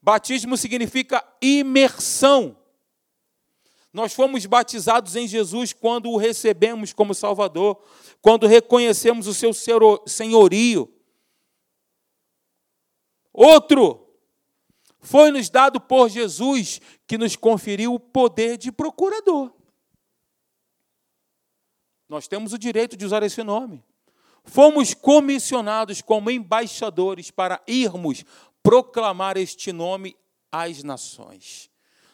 Batismo 0.01 0.57
significa 0.57 1.22
imersão. 1.43 2.57
Nós 3.93 4.14
fomos 4.14 4.47
batizados 4.47 5.16
em 5.16 5.28
Jesus 5.28 5.74
quando 5.74 6.09
o 6.09 6.16
recebemos 6.16 6.95
como 6.95 7.14
Salvador, 7.14 7.85
quando 8.22 8.47
reconhecemos 8.47 9.26
o 9.26 9.35
seu 9.35 9.53
senhorio. 10.07 10.91
Outro, 13.35 14.16
foi-nos 14.99 15.51
dado 15.51 15.78
por 15.78 16.09
Jesus 16.09 16.80
que 17.07 17.18
nos 17.18 17.37
conferiu 17.37 17.93
o 17.93 18.01
poder 18.01 18.57
de 18.57 18.72
procurador. 18.72 19.53
Nós 22.12 22.28
temos 22.28 22.52
o 22.52 22.58
direito 22.58 22.94
de 22.94 23.06
usar 23.06 23.22
esse 23.22 23.42
nome. 23.42 23.82
Fomos 24.44 24.92
comissionados 24.92 26.02
como 26.02 26.30
embaixadores 26.30 27.30
para 27.30 27.58
irmos 27.66 28.22
proclamar 28.62 29.38
este 29.38 29.72
nome 29.72 30.14
às 30.50 30.82
nações. 30.82 31.70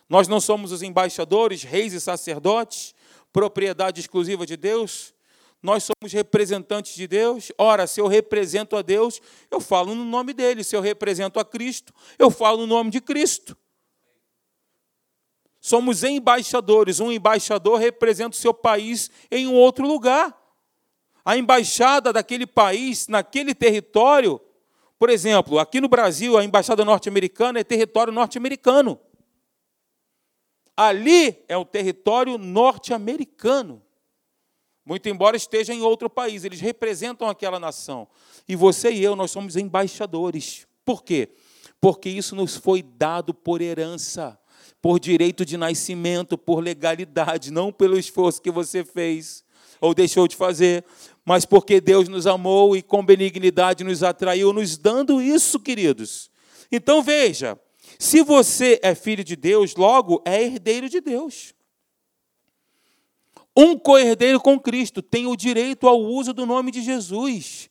Nós 0.08 0.28
não 0.28 0.40
somos 0.40 0.70
os 0.70 0.82
embaixadores, 0.82 1.64
reis 1.64 1.92
e 1.94 2.00
sacerdotes, 2.00 2.94
propriedade 3.32 4.00
exclusiva 4.00 4.46
de 4.46 4.56
Deus. 4.56 5.12
Nós 5.60 5.82
somos 5.82 6.12
representantes 6.12 6.94
de 6.94 7.08
Deus. 7.08 7.50
Ora, 7.58 7.84
se 7.88 8.00
eu 8.00 8.06
represento 8.06 8.76
a 8.76 8.82
Deus, 8.82 9.20
eu 9.50 9.60
falo 9.60 9.96
no 9.96 10.04
nome 10.04 10.32
dele. 10.32 10.62
Se 10.62 10.76
eu 10.76 10.80
represento 10.80 11.40
a 11.40 11.44
Cristo, 11.44 11.92
eu 12.16 12.30
falo 12.30 12.58
no 12.58 12.68
nome 12.68 12.92
de 12.92 13.00
Cristo. 13.00 13.56
Somos 15.68 16.02
embaixadores. 16.02 16.98
Um 16.98 17.12
embaixador 17.12 17.78
representa 17.78 18.34
o 18.34 18.40
seu 18.40 18.54
país 18.54 19.10
em 19.30 19.46
um 19.46 19.52
outro 19.52 19.86
lugar. 19.86 20.34
A 21.22 21.36
embaixada 21.36 22.10
daquele 22.10 22.46
país, 22.46 23.06
naquele 23.06 23.54
território, 23.54 24.40
por 24.98 25.10
exemplo, 25.10 25.58
aqui 25.58 25.78
no 25.78 25.86
Brasil, 25.86 26.38
a 26.38 26.42
embaixada 26.42 26.86
norte-americana 26.86 27.60
é 27.60 27.64
território 27.64 28.10
norte-americano. 28.10 28.98
Ali 30.74 31.44
é 31.48 31.56
o 31.58 31.66
território 31.66 32.38
norte-americano. 32.38 33.82
Muito 34.86 35.06
embora 35.10 35.36
esteja 35.36 35.74
em 35.74 35.82
outro 35.82 36.08
país, 36.08 36.44
eles 36.44 36.62
representam 36.62 37.28
aquela 37.28 37.60
nação. 37.60 38.08
E 38.48 38.56
você 38.56 38.90
e 38.90 39.04
eu, 39.04 39.14
nós 39.14 39.30
somos 39.30 39.54
embaixadores. 39.54 40.66
Por 40.82 41.04
quê? 41.04 41.34
Porque 41.78 42.08
isso 42.08 42.34
nos 42.34 42.56
foi 42.56 42.82
dado 42.82 43.34
por 43.34 43.60
herança, 43.60 44.40
por 44.80 44.98
direito 44.98 45.44
de 45.44 45.56
nascimento, 45.56 46.36
por 46.38 46.60
legalidade, 46.60 47.50
não 47.50 47.72
pelo 47.72 47.98
esforço 47.98 48.42
que 48.42 48.50
você 48.50 48.84
fez 48.84 49.44
ou 49.80 49.94
deixou 49.94 50.26
de 50.26 50.34
fazer, 50.34 50.84
mas 51.24 51.44
porque 51.44 51.80
Deus 51.80 52.08
nos 52.08 52.26
amou 52.26 52.76
e 52.76 52.82
com 52.82 53.04
benignidade 53.04 53.84
nos 53.84 54.02
atraiu, 54.02 54.52
nos 54.52 54.76
dando 54.76 55.22
isso, 55.22 55.60
queridos. 55.60 56.30
Então 56.70 57.02
veja, 57.02 57.58
se 57.98 58.22
você 58.22 58.80
é 58.82 58.94
filho 58.94 59.22
de 59.22 59.36
Deus, 59.36 59.74
logo 59.76 60.22
é 60.24 60.42
herdeiro 60.42 60.88
de 60.88 61.00
Deus. 61.00 61.54
Um 63.56 63.76
coerdeiro 63.78 64.40
com 64.40 64.58
Cristo 64.58 65.02
tem 65.02 65.26
o 65.26 65.36
direito 65.36 65.88
ao 65.88 66.00
uso 66.00 66.32
do 66.32 66.46
nome 66.46 66.70
de 66.70 66.80
Jesus. 66.80 67.68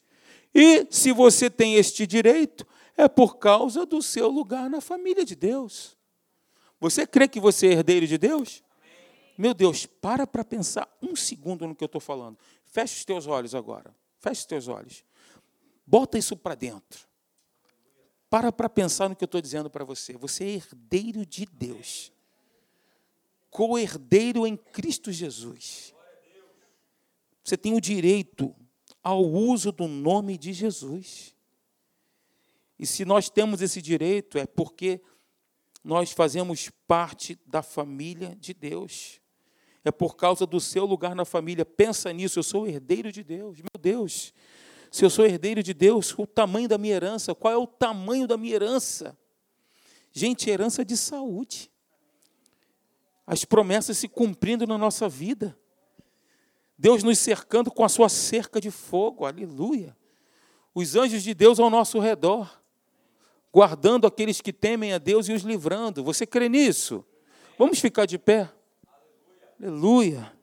E 0.54 0.86
se 0.90 1.12
você 1.12 1.50
tem 1.50 1.76
este 1.76 2.06
direito, 2.06 2.66
é 2.98 3.08
por 3.08 3.38
causa 3.38 3.86
do 3.86 4.02
seu 4.02 4.28
lugar 4.28 4.70
na 4.70 4.82
família 4.82 5.24
de 5.24 5.36
Deus. 5.36 5.97
Você 6.80 7.08
crê 7.08 7.28
que 7.28 7.40
você 7.40 7.68
é 7.68 7.72
herdeiro 7.74 8.08
de 8.08 8.18
Deus? 8.18 8.64
Meu 9.38 9.54
Deus, 9.54 9.86
para 9.86 10.26
para 10.26 10.44
pensar 10.44 10.88
um 11.02 11.16
segundo 11.16 11.68
no 11.68 11.76
que 11.76 11.84
eu 11.84 11.88
estou 11.88 12.02
falando. 12.02 12.38
Feche 12.66 12.98
os 12.98 13.06
teus 13.06 13.28
olhos 13.28 13.54
agora. 13.54 13.96
Feche 14.20 14.42
os 14.42 14.46
teus 14.46 14.68
olhos. 14.68 15.04
Bota 15.86 16.18
isso 16.18 16.36
para 16.36 16.56
dentro. 16.56 17.08
Para 18.30 18.52
para 18.52 18.68
pensar 18.68 19.10
no 19.10 19.16
que 19.16 19.24
eu 19.24 19.28
estou 19.28 19.42
dizendo 19.42 19.70
para 19.70 19.86
você. 19.86 20.14
Você 20.14 20.44
é 20.44 20.50
herdeiro 20.50 21.26
de 21.26 21.46
Deus. 21.46 22.12
Co-herdeiro 23.50 24.46
em 24.46 24.58
Cristo 24.58 25.12
Jesus. 25.12 25.94
Você 27.44 27.56
tem 27.56 27.74
o 27.74 27.82
direito 27.82 28.54
ao 29.02 29.24
uso 29.24 29.72
do 29.72 29.88
nome 29.88 30.38
de 30.38 30.52
Jesus. 30.52 31.34
E 32.78 32.86
se 32.86 33.06
nós 33.06 33.30
temos 33.30 33.62
esse 33.62 33.82
direito, 33.82 34.38
é 34.38 34.46
porque 34.46 35.02
nós 35.88 36.12
fazemos 36.12 36.70
parte 36.86 37.40
da 37.46 37.64
família 37.64 38.36
de 38.42 38.54
Deus. 38.54 39.22
É 39.86 39.90
por 39.90 40.18
causa 40.18 40.46
do 40.46 40.60
seu 40.60 40.84
lugar 40.84 41.16
na 41.16 41.24
família. 41.24 41.64
Pensa 41.64 42.12
nisso, 42.12 42.40
eu 42.40 42.44
sou 42.44 42.68
herdeiro 42.68 43.10
de 43.10 43.24
Deus. 43.24 43.60
Meu 43.60 43.82
Deus, 43.82 44.34
se 44.92 45.06
eu 45.06 45.10
sou 45.10 45.26
herdeiro 45.26 45.64
de 45.64 45.74
Deus, 45.74 46.14
o 46.20 46.28
tamanho 46.28 46.68
da 46.68 46.78
minha 46.78 46.94
herança, 46.94 47.34
qual 47.34 47.54
é 47.54 47.56
o 47.56 47.66
tamanho 47.66 48.28
da 48.28 48.36
minha 48.36 48.54
herança? 48.54 49.18
Gente, 50.12 50.50
herança 50.50 50.84
de 50.84 50.98
saúde. 50.98 51.72
As 53.26 53.46
promessas 53.46 53.98
se 53.98 54.10
cumprindo 54.10 54.68
na 54.68 54.78
nossa 54.78 55.08
vida. 55.08 55.58
Deus 56.78 57.02
nos 57.02 57.18
cercando 57.18 57.72
com 57.72 57.86
a 57.86 57.90
sua 57.90 58.10
cerca 58.10 58.60
de 58.60 58.72
fogo, 58.72 59.26
aleluia. 59.26 59.96
Os 60.76 60.98
anjos 60.98 61.24
de 61.24 61.34
Deus 61.34 61.62
ao 61.62 61.70
nosso 61.70 61.98
redor, 61.98 62.57
guardando 63.54 64.06
aqueles 64.06 64.42
que 64.42 64.54
temem 64.54 64.94
a 64.94 64.98
Deus 64.98 65.28
e 65.28 65.34
os 65.34 65.42
livrando. 65.42 66.04
Você 66.04 66.26
crê 66.26 66.48
nisso? 66.48 67.04
Vamos 67.58 67.80
ficar 67.80 68.06
de 68.06 68.18
pé? 68.18 68.50
Aleluia. 69.60 70.37